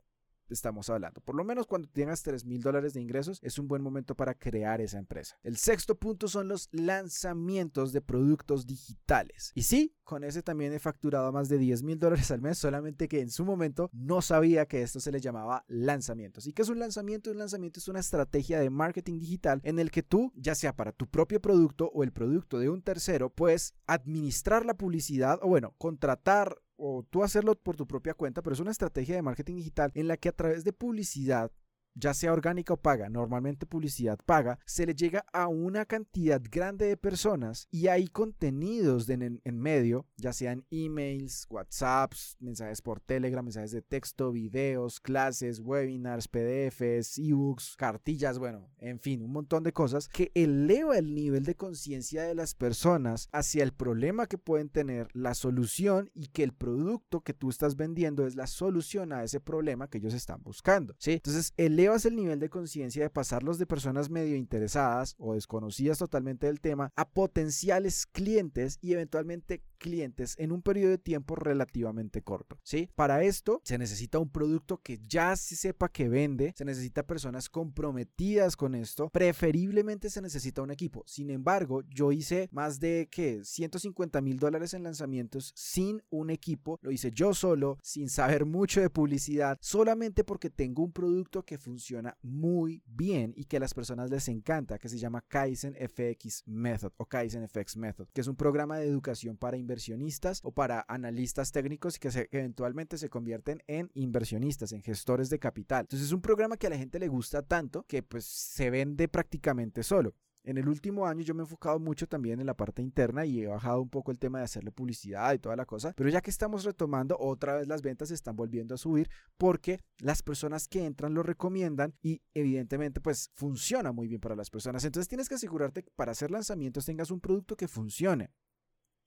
estamos 0.49 0.89
hablando. 0.89 1.21
Por 1.21 1.35
lo 1.35 1.43
menos 1.43 1.67
cuando 1.67 1.87
tengas 1.87 2.21
3 2.23 2.45
mil 2.45 2.61
dólares 2.61 2.93
de 2.93 3.01
ingresos 3.01 3.39
es 3.41 3.57
un 3.59 3.67
buen 3.67 3.81
momento 3.81 4.15
para 4.15 4.33
crear 4.35 4.81
esa 4.81 4.97
empresa. 4.97 5.37
El 5.43 5.57
sexto 5.57 5.95
punto 5.97 6.27
son 6.27 6.47
los 6.47 6.69
lanzamientos 6.71 7.91
de 7.93 8.01
productos 8.01 8.65
digitales. 8.65 9.51
Y 9.55 9.63
sí, 9.63 9.95
con 10.03 10.23
ese 10.23 10.43
también 10.43 10.73
he 10.73 10.79
facturado 10.79 11.31
más 11.31 11.49
de 11.49 11.57
10 11.57 11.83
mil 11.83 11.99
dólares 11.99 12.31
al 12.31 12.41
mes, 12.41 12.57
solamente 12.57 13.07
que 13.07 13.21
en 13.21 13.31
su 13.31 13.45
momento 13.45 13.89
no 13.91 14.21
sabía 14.21 14.65
que 14.65 14.81
esto 14.81 14.99
se 14.99 15.11
le 15.11 15.19
llamaba 15.19 15.65
lanzamientos. 15.67 16.47
¿Y 16.47 16.53
qué 16.53 16.61
es 16.61 16.69
un 16.69 16.79
lanzamiento? 16.79 17.31
Un 17.31 17.39
lanzamiento 17.39 17.79
es 17.79 17.87
una 17.87 17.99
estrategia 17.99 18.59
de 18.59 18.69
marketing 18.69 19.19
digital 19.19 19.61
en 19.63 19.79
el 19.79 19.91
que 19.91 20.03
tú, 20.03 20.31
ya 20.35 20.55
sea 20.55 20.75
para 20.75 20.91
tu 20.91 21.07
propio 21.07 21.41
producto 21.41 21.89
o 21.93 22.03
el 22.03 22.11
producto 22.11 22.59
de 22.59 22.69
un 22.69 22.81
tercero, 22.81 23.29
puedes 23.29 23.73
administrar 23.87 24.65
la 24.65 24.75
publicidad 24.75 25.39
o 25.41 25.47
bueno, 25.47 25.73
contratar 25.77 26.57
o 26.77 27.03
tú 27.09 27.23
hacerlo 27.23 27.55
por 27.55 27.75
tu 27.75 27.87
propia 27.87 28.13
cuenta, 28.13 28.41
pero 28.41 28.53
es 28.53 28.59
una 28.59 28.71
estrategia 28.71 29.15
de 29.15 29.21
marketing 29.21 29.55
digital 29.55 29.91
en 29.95 30.07
la 30.07 30.17
que 30.17 30.29
a 30.29 30.35
través 30.35 30.63
de 30.63 30.73
publicidad 30.73 31.51
ya 31.95 32.13
sea 32.13 32.33
orgánica 32.33 32.73
o 32.73 32.77
paga, 32.77 33.09
normalmente 33.09 33.65
publicidad 33.65 34.19
paga, 34.25 34.59
se 34.65 34.85
le 34.85 34.93
llega 34.93 35.25
a 35.33 35.47
una 35.47 35.85
cantidad 35.85 36.41
grande 36.51 36.85
de 36.85 36.97
personas 36.97 37.67
y 37.71 37.87
hay 37.87 38.07
contenidos 38.07 39.09
en, 39.09 39.41
medio, 39.59 40.05
ya 40.17 40.33
sean 40.33 40.65
emails, 40.69 41.47
WhatsApps, 41.49 42.35
mensajes 42.39 42.81
por 42.81 42.99
Telegram, 42.99 43.43
mensajes 43.43 43.71
de 43.71 43.81
texto, 43.81 44.31
videos, 44.31 44.99
clases, 44.99 45.59
webinars, 45.59 46.27
PDFs, 46.27 47.17
ebooks, 47.17 47.75
cartillas, 47.77 48.37
bueno, 48.37 48.69
en 48.77 48.99
fin, 48.99 49.23
un 49.23 49.31
montón 49.31 49.63
de 49.63 49.71
cosas 49.71 50.09
que 50.09 50.31
eleva 50.33 50.97
el 50.97 51.15
nivel 51.15 51.43
de 51.45 51.55
conciencia 51.55 52.23
de 52.23 52.35
las 52.35 52.55
personas 52.55 53.29
hacia 53.31 53.63
el 53.63 53.71
problema 53.71 54.27
que 54.27 54.37
pueden 54.37 54.69
tener, 54.69 55.07
la 55.13 55.33
solución 55.33 56.09
y 56.13 56.27
que 56.27 56.43
el 56.43 56.53
producto 56.53 57.21
que 57.21 57.33
tú 57.33 57.49
estás 57.49 57.75
vendiendo 57.75 58.27
es 58.27 58.35
la 58.35 58.47
solución 58.47 59.13
a 59.13 59.23
ese 59.23 59.39
problema 59.39 59.87
que 59.87 59.99
ellos 59.99 60.13
están 60.13 60.43
buscando, 60.43 60.95
¿sí? 60.99 61.13
Entonces, 61.13 61.53
eleva 61.57 61.84
elevas 61.85 62.05
el 62.05 62.15
nivel 62.15 62.39
de 62.39 62.49
conciencia 62.49 63.03
de 63.03 63.11
pasarlos 63.11 63.59
de 63.59 63.67
personas 63.67 64.09
medio 64.09 64.35
interesadas 64.35 65.13
o 65.19 65.35
desconocidas 65.35 65.99
totalmente 65.99 66.47
del 66.47 66.59
tema 66.59 66.91
a 66.95 67.07
potenciales 67.07 68.07
clientes 68.07 68.79
y 68.81 68.93
eventualmente 68.93 69.61
clientes 69.77 70.33
en 70.39 70.51
un 70.51 70.63
periodo 70.63 70.89
de 70.89 70.97
tiempo 70.97 71.35
relativamente 71.35 72.23
corto. 72.23 72.59
¿sí? 72.63 72.89
Para 72.95 73.21
esto 73.21 73.61
se 73.63 73.77
necesita 73.77 74.17
un 74.17 74.31
producto 74.31 74.81
que 74.81 74.99
ya 75.07 75.35
se 75.35 75.55
sepa 75.55 75.89
que 75.89 76.09
vende, 76.09 76.53
se 76.57 76.65
necesita 76.65 77.05
personas 77.05 77.49
comprometidas 77.49 78.55
con 78.55 78.73
esto, 78.73 79.09
preferiblemente 79.09 80.09
se 80.09 80.23
necesita 80.23 80.63
un 80.63 80.71
equipo. 80.71 81.03
Sin 81.05 81.29
embargo, 81.29 81.83
yo 81.87 82.11
hice 82.11 82.49
más 82.51 82.79
de 82.79 83.07
que 83.11 83.43
150 83.43 84.21
mil 84.21 84.39
dólares 84.39 84.73
en 84.73 84.81
lanzamientos 84.81 85.51
sin 85.55 86.01
un 86.09 86.31
equipo, 86.31 86.79
lo 86.81 86.91
hice 86.91 87.11
yo 87.11 87.35
solo, 87.35 87.77
sin 87.83 88.09
saber 88.09 88.45
mucho 88.45 88.81
de 88.81 88.89
publicidad, 88.89 89.59
solamente 89.61 90.23
porque 90.23 90.49
tengo 90.49 90.83
un 90.83 90.91
producto 90.91 91.43
que 91.43 91.59
funciona 91.59 91.74
muy 92.21 92.83
bien 92.85 93.33
y 93.35 93.45
que 93.45 93.57
a 93.57 93.59
las 93.59 93.73
personas 93.73 94.09
les 94.09 94.27
encanta, 94.27 94.77
que 94.77 94.89
se 94.89 94.97
llama 94.97 95.23
Kaizen 95.27 95.75
FX 95.75 96.43
Method 96.45 96.93
o 96.97 97.05
Kaizen 97.05 97.47
FX 97.47 97.77
Method, 97.77 98.07
que 98.13 98.21
es 98.21 98.27
un 98.27 98.35
programa 98.35 98.77
de 98.77 98.87
educación 98.87 99.37
para 99.37 99.57
inversionistas 99.57 100.41
o 100.43 100.51
para 100.51 100.85
analistas 100.87 101.51
técnicos 101.51 101.99
que, 101.99 102.09
eventualmente 102.31 102.97
se 102.97 103.09
convierten 103.09 103.63
en 103.67 103.91
inversionistas, 103.93 104.71
en 104.71 104.81
gestores 104.81 105.29
de 105.29 105.39
capital. 105.39 105.81
Entonces 105.81 106.07
es 106.07 106.13
un 106.13 106.21
programa 106.21 106.57
que 106.57 106.67
a 106.67 106.69
la 106.69 106.77
gente 106.77 106.99
le 106.99 107.07
gusta 107.07 107.41
tanto 107.41 107.83
que 107.83 108.03
pues 108.03 108.25
se 108.25 108.69
vende 108.69 109.07
prácticamente 109.07 109.83
solo. 109.83 110.13
En 110.45 110.59
el 110.59 110.69
último 110.69 111.07
año 111.07 111.23
yo 111.23 111.33
me 111.33 111.41
he 111.41 111.45
enfocado 111.45 111.79
mucho 111.79 112.07
también 112.07 112.39
en 112.39 112.45
la 112.45 112.53
parte 112.53 112.83
interna 112.83 113.25
y 113.25 113.41
he 113.41 113.47
bajado 113.47 113.81
un 113.81 113.89
poco 113.89 114.11
el 114.11 114.19
tema 114.19 114.37
de 114.37 114.45
hacerle 114.45 114.71
publicidad 114.71 115.33
y 115.33 115.39
toda 115.39 115.55
la 115.55 115.65
cosa, 115.65 115.91
pero 115.97 116.07
ya 116.07 116.21
que 116.21 116.29
estamos 116.29 116.63
retomando, 116.63 117.17
otra 117.19 117.55
vez 117.55 117.67
las 117.67 117.81
ventas 117.81 118.11
están 118.11 118.35
volviendo 118.35 118.75
a 118.75 118.77
subir 118.77 119.09
porque 119.37 119.79
las 119.97 120.21
personas 120.21 120.67
que 120.67 120.85
entran 120.85 121.15
lo 121.15 121.23
recomiendan 121.23 121.95
y 122.03 122.21
evidentemente 122.35 123.01
pues 123.01 123.31
funciona 123.33 123.91
muy 123.91 124.07
bien 124.07 124.21
para 124.21 124.35
las 124.35 124.51
personas. 124.51 124.85
Entonces 124.85 125.07
tienes 125.07 125.29
que 125.29 125.35
asegurarte 125.35 125.81
que 125.81 125.91
para 125.95 126.11
hacer 126.11 126.29
lanzamientos 126.29 126.85
tengas 126.85 127.09
un 127.09 127.21
producto 127.21 127.57
que 127.57 127.67
funcione 127.67 128.29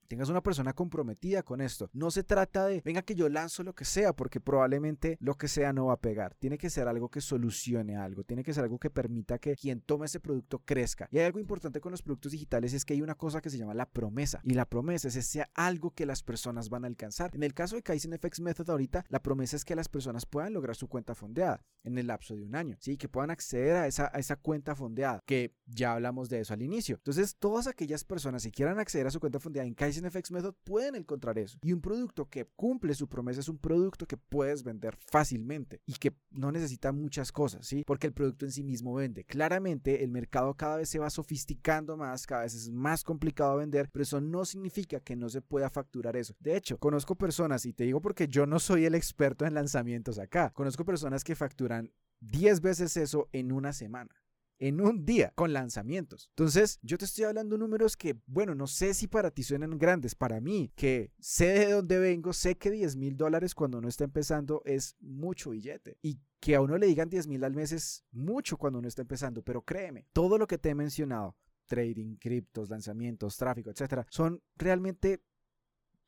tengas 0.09 0.29
una 0.29 0.43
persona 0.43 0.73
comprometida 0.73 1.43
con 1.43 1.61
esto. 1.61 1.91
No 1.93 2.11
se 2.11 2.25
trata 2.25 2.67
de, 2.67 2.81
venga 2.85 3.03
que 3.03 3.15
yo 3.15 3.29
lanzo 3.29 3.63
lo 3.63 3.75
que 3.75 3.85
sea, 3.85 4.13
porque 4.13 4.41
probablemente 4.41 5.17
lo 5.21 5.35
que 5.35 5.49
sea 5.49 5.73
no 5.73 5.87
va 5.87 5.95
a 5.95 6.01
pegar. 6.01 6.35
Tiene 6.35 6.59
que 6.59 6.71
ser 6.71 6.89
algo 6.89 7.09
que 7.11 7.21
solucione 7.21 7.97
algo, 7.97 8.25
tiene 8.25 8.43
que 8.43 8.55
ser 8.55 8.65
algo 8.65 8.79
que 8.79 8.91
permita 8.91 9.39
que 9.39 9.55
quien 9.55 9.81
tome 9.81 10.07
ese 10.07 10.21
producto 10.21 10.61
crezca. 10.65 11.09
Y 11.11 11.19
hay 11.19 11.27
algo 11.27 11.39
importante 11.39 11.81
con 11.81 11.93
los 11.93 12.03
productos 12.03 12.33
digitales 12.33 12.73
es 12.73 12.85
que 12.85 12.95
hay 12.95 13.03
una 13.03 13.15
cosa 13.15 13.41
que 13.41 13.51
se 13.51 13.59
llama 13.59 13.75
la 13.75 13.87
promesa. 13.87 14.41
Y 14.43 14.55
la 14.55 14.65
promesa 14.65 15.09
es 15.09 15.17
ese 15.17 15.45
algo 15.55 15.93
que 15.93 16.07
las 16.07 16.23
personas 16.23 16.71
van 16.71 16.85
a 16.85 16.89
alcanzar. 16.89 17.31
En 17.35 17.43
el 17.43 17.55
caso 17.55 17.77
de 17.77 17.83
Kaizen 17.83 18.19
FX 18.19 18.41
Method 18.41 18.71
ahorita, 18.71 19.05
la 19.09 19.23
promesa 19.23 19.57
es 19.57 19.65
que 19.65 19.77
las 19.77 19.89
personas 19.89 20.27
puedan 20.27 20.53
lograr 20.55 20.75
su 20.75 20.89
cuenta 20.89 21.15
fondeada 21.15 21.63
en 21.85 21.99
el 21.99 22.07
lapso 22.07 22.35
de 22.35 22.45
un 22.45 22.55
año. 22.55 22.77
Sí, 22.81 22.97
que 22.97 23.09
puedan 23.09 23.31
acceder 23.31 23.77
a 23.77 23.87
esa, 23.87 24.11
a 24.13 24.19
esa 24.19 24.37
cuenta 24.37 24.75
fondeada, 24.75 25.23
que 25.27 25.55
ya 25.67 25.93
hablamos 25.93 26.29
de 26.29 26.41
eso 26.41 26.55
al 26.55 26.63
inicio. 26.63 26.97
Entonces, 26.97 27.37
todas 27.39 27.67
aquellas 27.67 28.05
personas 28.05 28.43
que 28.43 28.51
quieran 28.51 28.79
acceder 28.79 29.07
a 29.07 29.11
su 29.11 29.21
cuenta 29.21 29.39
fondeada 29.39 29.67
en 29.67 29.75
Kaizen 29.75 29.98
FX 30.05 30.31
Method 30.31 30.55
pueden 30.65 30.95
encontrar 30.95 31.39
eso. 31.39 31.59
Y 31.63 31.73
un 31.73 31.81
producto 31.81 32.29
que 32.29 32.47
cumple 32.57 32.95
su 32.95 33.09
promesa 33.09 33.41
es 33.41 33.49
un 33.49 33.59
producto 33.59 34.07
que 34.07 34.17
puedes 34.17 34.63
vender 34.63 34.97
fácilmente 34.97 35.81
y 35.87 35.95
que 35.95 36.15
no 36.31 36.53
necesita 36.53 36.93
muchas 36.93 37.33
cosas, 37.33 37.67
¿sí? 37.67 37.85
Porque 37.87 38.07
el 38.07 38.13
producto 38.13 38.45
en 38.45 38.53
sí 38.53 38.63
mismo 38.63 38.95
vende. 38.95 39.25
Claramente 39.25 40.05
el 40.05 40.11
mercado 40.11 40.55
cada 40.55 40.77
vez 40.77 40.89
se 40.89 40.99
va 40.99 41.11
sofisticando 41.11 41.97
más, 41.97 42.27
cada 42.27 42.43
vez 42.43 42.55
es 42.55 42.71
más 42.71 43.05
complicado 43.05 43.57
vender, 43.57 43.89
pero 43.93 44.03
eso 44.03 44.21
no 44.21 44.45
significa 44.45 45.01
que 45.01 45.17
no 45.17 45.29
se 45.29 45.43
pueda 45.43 45.71
facturar 45.71 46.17
eso. 46.17 46.35
De 46.41 46.57
hecho, 46.57 46.79
conozco 46.79 47.15
personas, 47.15 47.67
y 47.67 47.73
te 47.73 47.85
digo 47.85 48.01
porque 48.01 48.29
yo 48.29 48.47
no 48.47 48.59
soy 48.59 48.85
el 48.85 48.95
experto 48.95 49.47
en 49.47 49.55
lanzamientos 49.55 50.19
acá, 50.19 50.51
conozco 50.51 50.85
personas 50.85 51.25
que 51.25 51.35
facturan 51.35 51.93
10 52.21 52.61
veces 52.61 52.97
eso 52.97 53.29
en 53.33 53.53
una 53.53 53.73
semana 53.73 54.11
en 54.59 54.81
un 54.81 55.05
día 55.05 55.33
con 55.35 55.53
lanzamientos. 55.53 56.29
Entonces, 56.31 56.79
yo 56.83 56.99
te 56.99 57.05
estoy 57.05 57.25
hablando 57.25 57.57
números 57.57 57.97
que, 57.97 58.21
bueno, 58.27 58.55
no 58.55 58.67
sé 58.67 58.95
si 58.95 59.07
para 59.07 59.31
ti 59.31 59.43
suenan 59.43 59.79
grandes. 59.79 60.15
Para 60.15 60.41
mí, 60.41 60.73
que 60.75 61.13
sé 61.19 61.47
de 61.47 61.73
dónde 61.73 61.99
vengo, 61.99 62.33
sé 62.33 62.57
que 62.57 62.71
10 62.71 62.97
mil 62.97 63.17
dólares 63.17 63.55
cuando 63.55 63.79
uno 63.79 63.89
está 63.89 64.05
empezando 64.05 64.63
es 64.65 64.97
mucho 65.01 65.51
billete. 65.51 65.99
Y 66.03 66.21
que 66.41 66.55
a 66.55 66.61
uno 66.61 66.79
le 66.79 66.87
digan 66.87 67.09
10 67.09 67.27
mil 67.27 67.45
al 67.45 67.55
mes 67.55 67.73
es 67.73 68.05
mucho 68.11 68.57
cuando 68.57 68.79
uno 68.79 68.89
está 68.89 69.03
empezando. 69.03 69.43
Pero 69.43 69.63
créeme, 69.63 70.07
todo 70.13 70.39
lo 70.39 70.47
que 70.47 70.59
te 70.59 70.71
he 70.71 70.75
mencionado, 70.75 71.37
trading, 71.67 72.17
criptos, 72.17 72.71
lanzamientos, 72.71 73.37
tráfico, 73.37 73.71
etcétera, 73.71 74.07
son 74.11 74.43
realmente 74.57 75.23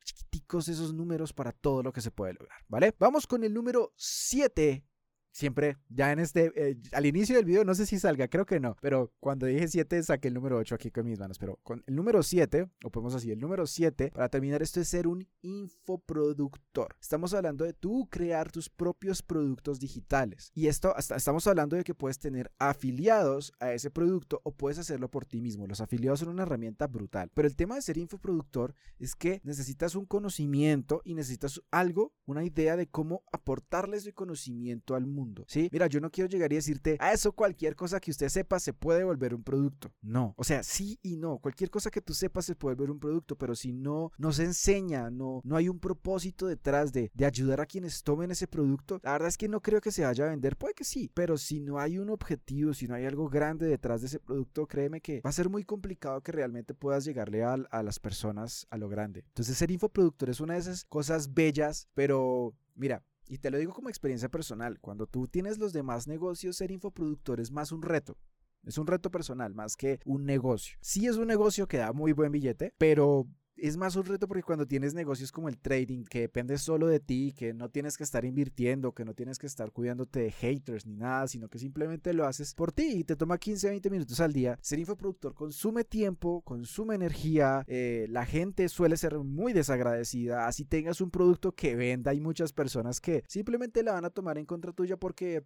chiquiticos 0.03 0.67
esos 0.67 0.93
números 0.93 1.31
para 1.31 1.51
todo 1.51 1.83
lo 1.83 1.93
que 1.93 2.01
se 2.01 2.11
puede 2.11 2.33
lograr, 2.33 2.57
¿vale? 2.67 2.93
Vamos 2.97 3.27
con 3.27 3.43
el 3.43 3.53
número 3.53 3.93
7 3.95 4.83
siempre, 5.31 5.77
ya 5.89 6.11
en 6.11 6.19
este, 6.19 6.51
eh, 6.55 6.77
al 6.91 7.05
inicio 7.05 7.35
del 7.35 7.45
video, 7.45 7.63
no 7.63 7.75
sé 7.75 7.85
si 7.85 7.99
salga, 7.99 8.27
creo 8.27 8.45
que 8.45 8.59
no, 8.59 8.75
pero 8.81 9.13
cuando 9.19 9.45
dije 9.45 9.67
7 9.67 10.03
saqué 10.03 10.27
el 10.27 10.33
número 10.33 10.57
8 10.57 10.75
aquí 10.75 10.91
con 10.91 11.05
mis 11.05 11.19
manos, 11.19 11.39
pero 11.39 11.59
con 11.63 11.83
el 11.87 11.95
número 11.95 12.23
7, 12.23 12.69
o 12.83 12.91
podemos 12.91 13.15
así, 13.15 13.31
el 13.31 13.39
número 13.39 13.65
7, 13.65 14.11
para 14.13 14.29
terminar 14.29 14.61
esto 14.61 14.79
es 14.79 14.87
ser 14.87 15.07
un 15.07 15.27
infoproductor. 15.41 16.95
Estamos 16.99 17.33
hablando 17.33 17.65
de 17.65 17.73
tú 17.73 18.07
crear 18.09 18.51
tus 18.51 18.69
propios 18.69 19.21
productos 19.21 19.79
digitales. 19.79 20.51
Y 20.53 20.67
esto, 20.67 20.95
hasta, 20.95 21.15
estamos 21.15 21.47
hablando 21.47 21.75
de 21.75 21.83
que 21.83 21.95
puedes 21.95 22.19
tener 22.19 22.51
afiliados 22.59 23.53
a 23.59 23.73
ese 23.73 23.91
producto 23.91 24.41
o 24.43 24.51
puedes 24.51 24.77
hacerlo 24.77 25.09
por 25.09 25.25
ti 25.25 25.41
mismo. 25.41 25.67
Los 25.67 25.81
afiliados 25.81 26.19
son 26.19 26.29
una 26.29 26.43
herramienta 26.43 26.87
brutal. 26.87 27.31
Pero 27.33 27.47
el 27.47 27.55
tema 27.55 27.75
de 27.75 27.81
ser 27.81 27.97
infoproductor 27.97 28.75
es 28.99 29.15
que 29.15 29.41
necesitas 29.43 29.95
un 29.95 30.05
conocimiento 30.05 31.01
y 31.03 31.13
necesitas 31.13 31.61
algo, 31.71 32.13
una 32.25 32.43
idea 32.43 32.75
de 32.75 32.87
cómo 32.87 33.23
aportarle 33.31 33.97
ese 33.97 34.13
conocimiento 34.13 34.95
al 34.95 35.07
mundo 35.07 35.20
¿sí? 35.47 35.69
Mira, 35.71 35.87
yo 35.87 35.99
no 35.99 36.09
quiero 36.09 36.29
llegar 36.29 36.51
y 36.51 36.55
decirte, 36.55 36.97
a 36.99 37.13
eso 37.13 37.31
cualquier 37.31 37.75
cosa 37.75 37.99
que 37.99 38.11
usted 38.11 38.29
sepa 38.29 38.59
se 38.59 38.73
puede 38.73 39.03
volver 39.03 39.33
un 39.33 39.43
producto. 39.43 39.91
No, 40.01 40.33
o 40.37 40.43
sea, 40.43 40.63
sí 40.63 40.99
y 41.01 41.17
no. 41.17 41.39
Cualquier 41.39 41.69
cosa 41.69 41.91
que 41.91 42.01
tú 42.01 42.13
sepas 42.13 42.45
se 42.45 42.55
puede 42.55 42.75
volver 42.75 42.91
un 42.91 42.99
producto, 42.99 43.37
pero 43.37 43.55
si 43.55 43.73
no, 43.73 44.11
no 44.17 44.31
se 44.31 44.43
enseña, 44.43 45.09
no, 45.09 45.41
no 45.43 45.55
hay 45.55 45.69
un 45.69 45.79
propósito 45.79 46.47
detrás 46.47 46.91
de, 46.91 47.11
de 47.13 47.25
ayudar 47.25 47.61
a 47.61 47.65
quienes 47.65 48.03
tomen 48.03 48.31
ese 48.31 48.47
producto, 48.47 48.99
la 49.03 49.13
verdad 49.13 49.29
es 49.29 49.37
que 49.37 49.47
no 49.47 49.61
creo 49.61 49.81
que 49.81 49.91
se 49.91 50.03
vaya 50.03 50.25
a 50.25 50.29
vender. 50.29 50.57
Puede 50.57 50.73
que 50.73 50.83
sí, 50.83 51.09
pero 51.13 51.37
si 51.37 51.59
no 51.59 51.79
hay 51.79 51.97
un 51.97 52.09
objetivo, 52.09 52.73
si 52.73 52.87
no 52.87 52.95
hay 52.95 53.05
algo 53.05 53.29
grande 53.29 53.67
detrás 53.67 54.01
de 54.01 54.07
ese 54.07 54.19
producto, 54.19 54.67
créeme 54.67 55.01
que 55.01 55.21
va 55.21 55.29
a 55.29 55.33
ser 55.33 55.49
muy 55.49 55.63
complicado 55.63 56.21
que 56.21 56.31
realmente 56.31 56.73
puedas 56.73 57.05
llegarle 57.05 57.43
a, 57.43 57.53
a 57.53 57.83
las 57.83 57.99
personas 57.99 58.67
a 58.69 58.77
lo 58.77 58.89
grande. 58.89 59.23
Entonces, 59.27 59.57
ser 59.57 59.71
infoproductor 59.71 60.29
es 60.29 60.39
una 60.39 60.53
de 60.53 60.59
esas 60.59 60.85
cosas 60.85 61.33
bellas, 61.33 61.87
pero 61.93 62.53
mira, 62.75 63.03
y 63.31 63.37
te 63.37 63.49
lo 63.49 63.57
digo 63.57 63.71
como 63.71 63.87
experiencia 63.87 64.27
personal, 64.27 64.77
cuando 64.81 65.07
tú 65.07 65.25
tienes 65.25 65.57
los 65.57 65.71
demás 65.71 66.05
negocios, 66.05 66.57
ser 66.57 66.69
infoproductor 66.69 67.39
es 67.39 67.49
más 67.49 67.71
un 67.71 67.81
reto. 67.81 68.17
Es 68.65 68.77
un 68.77 68.87
reto 68.87 69.09
personal 69.09 69.53
más 69.55 69.77
que 69.77 70.01
un 70.03 70.25
negocio. 70.25 70.77
Sí 70.81 71.07
es 71.07 71.15
un 71.15 71.27
negocio 71.27 71.65
que 71.65 71.77
da 71.77 71.93
muy 71.93 72.11
buen 72.11 72.33
billete, 72.33 72.73
pero 72.77 73.29
es 73.61 73.77
más 73.77 73.95
un 73.95 74.05
reto 74.05 74.27
porque 74.27 74.43
cuando 74.43 74.65
tienes 74.65 74.93
negocios 74.93 75.31
como 75.31 75.47
el 75.47 75.57
trading, 75.57 76.03
que 76.03 76.21
depende 76.21 76.57
solo 76.57 76.87
de 76.87 76.99
ti, 76.99 77.33
que 77.37 77.53
no 77.53 77.69
tienes 77.69 77.95
que 77.95 78.03
estar 78.03 78.25
invirtiendo, 78.25 78.93
que 78.93 79.05
no 79.05 79.13
tienes 79.13 79.37
que 79.37 79.45
estar 79.45 79.71
cuidándote 79.71 80.19
de 80.19 80.31
haters 80.31 80.87
ni 80.87 80.95
nada, 80.95 81.27
sino 81.27 81.47
que 81.47 81.59
simplemente 81.59 82.13
lo 82.13 82.25
haces 82.25 82.55
por 82.55 82.71
ti 82.71 82.89
y 82.97 83.03
te 83.03 83.15
toma 83.15 83.37
15, 83.37 83.69
20 83.69 83.89
minutos 83.91 84.19
al 84.19 84.33
día. 84.33 84.57
Ser 84.61 84.79
infoproductor 84.79 85.35
consume 85.35 85.83
tiempo, 85.83 86.41
consume 86.41 86.95
energía, 86.95 87.63
eh, 87.67 88.07
la 88.09 88.25
gente 88.25 88.67
suele 88.67 88.97
ser 88.97 89.17
muy 89.19 89.53
desagradecida, 89.53 90.47
así 90.47 90.65
tengas 90.65 90.99
un 90.99 91.11
producto 91.11 91.53
que 91.53 91.75
venda, 91.75 92.11
hay 92.11 92.19
muchas 92.19 92.53
personas 92.53 92.99
que 92.99 93.23
simplemente 93.27 93.83
la 93.83 93.93
van 93.93 94.05
a 94.05 94.09
tomar 94.09 94.37
en 94.37 94.45
contra 94.45 94.73
tuya 94.73 94.97
porque 94.97 95.43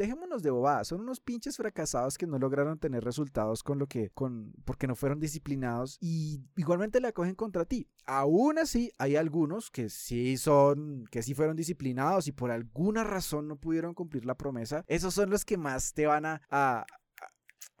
dejémonos 0.00 0.42
de 0.42 0.50
bobadas, 0.50 0.88
son 0.88 1.02
unos 1.02 1.20
pinches 1.20 1.58
fracasados 1.58 2.16
que 2.16 2.26
no 2.26 2.38
lograron 2.38 2.78
tener 2.78 3.04
resultados 3.04 3.62
con 3.62 3.78
lo 3.78 3.86
que, 3.86 4.08
con, 4.08 4.54
porque 4.64 4.86
no 4.86 4.96
fueron 4.96 5.20
disciplinados 5.20 5.98
y 6.00 6.40
igualmente 6.56 7.00
la 7.00 7.12
cogen 7.12 7.34
contra 7.34 7.66
ti. 7.66 7.86
Aún 8.06 8.58
así, 8.58 8.92
hay 8.96 9.16
algunos 9.16 9.70
que 9.70 9.90
sí 9.90 10.38
son, 10.38 11.04
que 11.10 11.22
sí 11.22 11.34
fueron 11.34 11.54
disciplinados 11.54 12.28
y 12.28 12.32
por 12.32 12.50
alguna 12.50 13.04
razón 13.04 13.46
no 13.46 13.56
pudieron 13.56 13.92
cumplir 13.92 14.24
la 14.24 14.36
promesa. 14.36 14.84
Esos 14.88 15.12
son 15.12 15.28
los 15.28 15.44
que 15.44 15.58
más 15.58 15.92
te 15.92 16.06
van 16.06 16.24
a, 16.24 16.40
a 16.50 16.86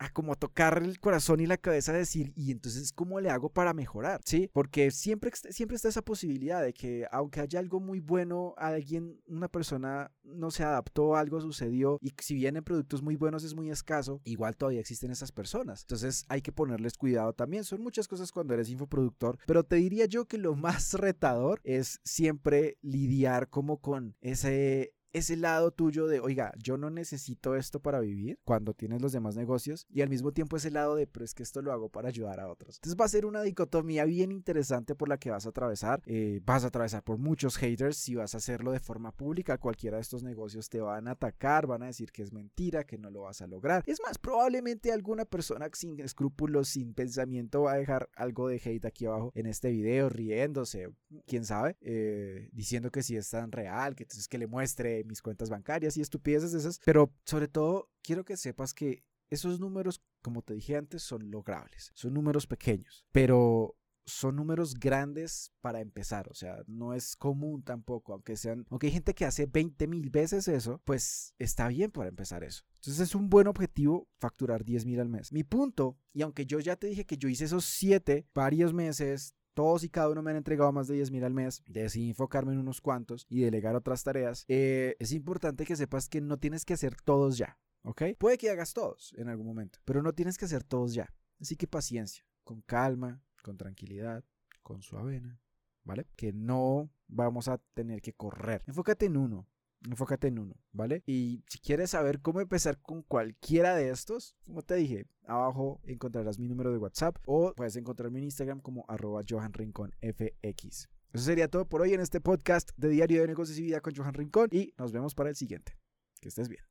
a 0.00 0.08
como 0.08 0.34
tocar 0.34 0.82
el 0.82 0.98
corazón 0.98 1.40
y 1.40 1.46
la 1.46 1.58
cabeza, 1.58 1.92
decir, 1.92 2.32
y 2.34 2.50
entonces, 2.52 2.90
¿cómo 2.90 3.20
le 3.20 3.28
hago 3.28 3.50
para 3.50 3.74
mejorar? 3.74 4.22
¿Sí? 4.24 4.50
Porque 4.52 4.90
siempre, 4.90 5.30
siempre 5.50 5.76
está 5.76 5.88
esa 5.88 6.00
posibilidad 6.00 6.62
de 6.62 6.72
que, 6.72 7.06
aunque 7.12 7.40
haya 7.40 7.58
algo 7.58 7.80
muy 7.80 8.00
bueno, 8.00 8.54
alguien, 8.56 9.20
una 9.26 9.48
persona 9.48 10.10
no 10.24 10.50
se 10.50 10.64
adaptó, 10.64 11.16
algo 11.16 11.38
sucedió, 11.42 11.98
y 12.00 12.14
si 12.18 12.34
vienen 12.34 12.64
productos 12.64 13.02
muy 13.02 13.16
buenos 13.16 13.44
es 13.44 13.54
muy 13.54 13.70
escaso, 13.70 14.22
igual 14.24 14.56
todavía 14.56 14.80
existen 14.80 15.10
esas 15.10 15.32
personas. 15.32 15.82
Entonces, 15.82 16.24
hay 16.28 16.40
que 16.40 16.50
ponerles 16.50 16.96
cuidado 16.96 17.34
también. 17.34 17.64
Son 17.64 17.82
muchas 17.82 18.08
cosas 18.08 18.32
cuando 18.32 18.54
eres 18.54 18.70
infoproductor, 18.70 19.38
pero 19.46 19.64
te 19.64 19.76
diría 19.76 20.06
yo 20.06 20.24
que 20.24 20.38
lo 20.38 20.54
más 20.56 20.94
retador 20.94 21.60
es 21.62 22.00
siempre 22.04 22.78
lidiar 22.80 23.50
como 23.50 23.82
con 23.82 24.16
ese 24.22 24.94
ese 25.12 25.36
lado 25.36 25.70
tuyo 25.70 26.06
de, 26.06 26.20
oiga, 26.20 26.52
yo 26.62 26.76
no 26.76 26.90
necesito 26.90 27.56
esto 27.56 27.80
para 27.80 28.00
vivir 28.00 28.38
cuando 28.44 28.74
tienes 28.74 29.02
los 29.02 29.12
demás 29.12 29.36
negocios 29.36 29.86
y 29.90 30.02
al 30.02 30.08
mismo 30.08 30.32
tiempo 30.32 30.56
ese 30.56 30.70
lado 30.70 30.94
de, 30.94 31.06
pero 31.06 31.24
es 31.24 31.34
que 31.34 31.42
esto 31.42 31.62
lo 31.62 31.72
hago 31.72 31.88
para 31.88 32.08
ayudar 32.08 32.40
a 32.40 32.48
otros. 32.48 32.76
Entonces 32.76 33.00
va 33.00 33.04
a 33.04 33.08
ser 33.08 33.26
una 33.26 33.42
dicotomía 33.42 34.04
bien 34.04 34.32
interesante 34.32 34.94
por 34.94 35.08
la 35.08 35.18
que 35.18 35.30
vas 35.30 35.46
a 35.46 35.50
atravesar. 35.50 36.02
Eh, 36.06 36.40
vas 36.44 36.64
a 36.64 36.68
atravesar 36.68 37.02
por 37.02 37.18
muchos 37.18 37.56
haters 37.56 37.96
si 37.96 38.14
vas 38.14 38.34
a 38.34 38.38
hacerlo 38.38 38.72
de 38.72 38.80
forma 38.80 39.12
pública. 39.12 39.58
Cualquiera 39.58 39.96
de 39.96 40.02
estos 40.02 40.22
negocios 40.22 40.68
te 40.68 40.80
van 40.80 41.08
a 41.08 41.12
atacar, 41.12 41.66
van 41.66 41.82
a 41.82 41.86
decir 41.86 42.12
que 42.12 42.22
es 42.22 42.32
mentira, 42.32 42.84
que 42.84 42.98
no 42.98 43.10
lo 43.10 43.22
vas 43.22 43.42
a 43.42 43.46
lograr. 43.46 43.82
Es 43.86 44.00
más, 44.06 44.18
probablemente 44.18 44.92
alguna 44.92 45.24
persona 45.24 45.68
sin 45.72 45.98
escrúpulos, 46.00 46.68
sin 46.68 46.94
pensamiento 46.94 47.62
va 47.62 47.72
a 47.72 47.76
dejar 47.78 48.08
algo 48.14 48.48
de 48.48 48.60
hate 48.64 48.84
aquí 48.84 49.06
abajo 49.06 49.32
en 49.34 49.46
este 49.46 49.70
video, 49.70 50.08
riéndose, 50.08 50.88
quién 51.26 51.44
sabe, 51.44 51.76
eh, 51.80 52.48
diciendo 52.52 52.90
que 52.90 53.02
si 53.02 53.16
es 53.16 53.30
tan 53.30 53.52
real, 53.52 53.94
que 53.96 54.04
entonces 54.04 54.28
que 54.28 54.38
le 54.38 54.46
muestre 54.46 54.99
mis 55.04 55.22
cuentas 55.22 55.50
bancarias 55.50 55.96
y 55.96 56.00
estupideces 56.00 56.52
de 56.52 56.58
esas. 56.58 56.80
Pero 56.84 57.12
sobre 57.24 57.48
todo, 57.48 57.90
quiero 58.02 58.24
que 58.24 58.36
sepas 58.36 58.74
que 58.74 59.04
esos 59.30 59.60
números, 59.60 60.02
como 60.22 60.42
te 60.42 60.54
dije 60.54 60.76
antes, 60.76 61.02
son 61.02 61.30
logrables. 61.30 61.92
Son 61.94 62.12
números 62.12 62.46
pequeños, 62.46 63.06
pero 63.12 63.76
son 64.10 64.36
números 64.36 64.74
grandes 64.74 65.52
para 65.60 65.80
empezar, 65.80 66.28
o 66.30 66.34
sea, 66.34 66.62
no 66.66 66.94
es 66.94 67.16
común 67.16 67.62
tampoco, 67.62 68.12
aunque 68.12 68.36
sean, 68.36 68.66
aunque 68.68 68.88
hay 68.88 68.92
gente 68.92 69.14
que 69.14 69.24
hace 69.24 69.46
20 69.46 69.86
mil 69.86 70.10
veces 70.10 70.48
eso, 70.48 70.80
pues 70.84 71.34
está 71.38 71.68
bien 71.68 71.90
para 71.90 72.08
empezar 72.08 72.42
eso. 72.44 72.64
Entonces 72.76 73.00
es 73.00 73.14
un 73.14 73.28
buen 73.28 73.46
objetivo 73.46 74.08
facturar 74.18 74.64
10 74.64 74.86
mil 74.86 75.00
al 75.00 75.08
mes. 75.08 75.32
Mi 75.32 75.44
punto, 75.44 75.98
y 76.12 76.22
aunque 76.22 76.46
yo 76.46 76.60
ya 76.60 76.76
te 76.76 76.88
dije 76.88 77.06
que 77.06 77.18
yo 77.18 77.28
hice 77.28 77.44
esos 77.44 77.64
7 77.64 78.26
varios 78.34 78.72
meses, 78.72 79.34
todos 79.54 79.84
y 79.84 79.88
cada 79.88 80.10
uno 80.10 80.22
me 80.22 80.30
han 80.30 80.36
entregado 80.36 80.72
más 80.72 80.88
de 80.88 80.94
10 80.94 81.10
mil 81.10 81.24
al 81.24 81.34
mes, 81.34 81.62
decidí 81.66 82.10
enfocarme 82.10 82.52
en 82.52 82.58
unos 82.58 82.80
cuantos 82.80 83.26
y 83.28 83.40
delegar 83.40 83.76
otras 83.76 84.02
tareas, 84.02 84.44
eh, 84.48 84.96
es 84.98 85.12
importante 85.12 85.64
que 85.64 85.76
sepas 85.76 86.08
que 86.08 86.20
no 86.20 86.38
tienes 86.38 86.64
que 86.64 86.74
hacer 86.74 86.96
todos 87.04 87.38
ya, 87.38 87.58
¿ok? 87.82 88.02
Puede 88.18 88.38
que 88.38 88.50
hagas 88.50 88.72
todos 88.72 89.14
en 89.16 89.28
algún 89.28 89.46
momento, 89.46 89.78
pero 89.84 90.02
no 90.02 90.12
tienes 90.12 90.38
que 90.38 90.44
hacer 90.44 90.64
todos 90.64 90.94
ya. 90.94 91.12
Así 91.40 91.56
que 91.56 91.66
paciencia, 91.66 92.24
con 92.44 92.60
calma, 92.60 93.22
con 93.42 93.56
tranquilidad, 93.56 94.24
con 94.62 94.82
su 94.82 94.96
avena, 94.98 95.40
¿vale? 95.84 96.06
Que 96.16 96.32
no 96.32 96.90
vamos 97.08 97.48
a 97.48 97.58
tener 97.74 98.02
que 98.02 98.12
correr. 98.12 98.62
Enfócate 98.66 99.06
en 99.06 99.16
uno, 99.16 99.48
enfócate 99.88 100.28
en 100.28 100.38
uno, 100.38 100.54
¿vale? 100.72 101.02
Y 101.06 101.42
si 101.48 101.58
quieres 101.58 101.90
saber 101.90 102.20
cómo 102.20 102.40
empezar 102.40 102.78
con 102.80 103.02
cualquiera 103.02 103.74
de 103.74 103.90
estos, 103.90 104.36
como 104.44 104.62
te 104.62 104.74
dije, 104.74 105.06
abajo 105.26 105.80
encontrarás 105.84 106.38
mi 106.38 106.48
número 106.48 106.72
de 106.72 106.78
WhatsApp 106.78 107.16
o 107.26 107.52
puedes 107.54 107.76
encontrarme 107.76 108.18
en 108.18 108.24
Instagram 108.24 108.60
como 108.60 108.84
arroba 108.88 109.22
Johan 109.28 109.52
Rincón 109.52 109.94
FX. 110.00 110.88
Eso 111.12 111.24
sería 111.24 111.48
todo 111.48 111.68
por 111.68 111.82
hoy 111.82 111.94
en 111.94 112.00
este 112.00 112.20
podcast 112.20 112.70
de 112.76 112.88
Diario 112.88 113.22
de 113.22 113.28
Negocios 113.28 113.58
y 113.58 113.62
Vida 113.62 113.80
con 113.80 113.94
Johan 113.94 114.14
Rincón 114.14 114.48
y 114.52 114.72
nos 114.78 114.92
vemos 114.92 115.14
para 115.14 115.30
el 115.30 115.36
siguiente. 115.36 115.76
Que 116.20 116.28
estés 116.28 116.48
bien. 116.48 116.62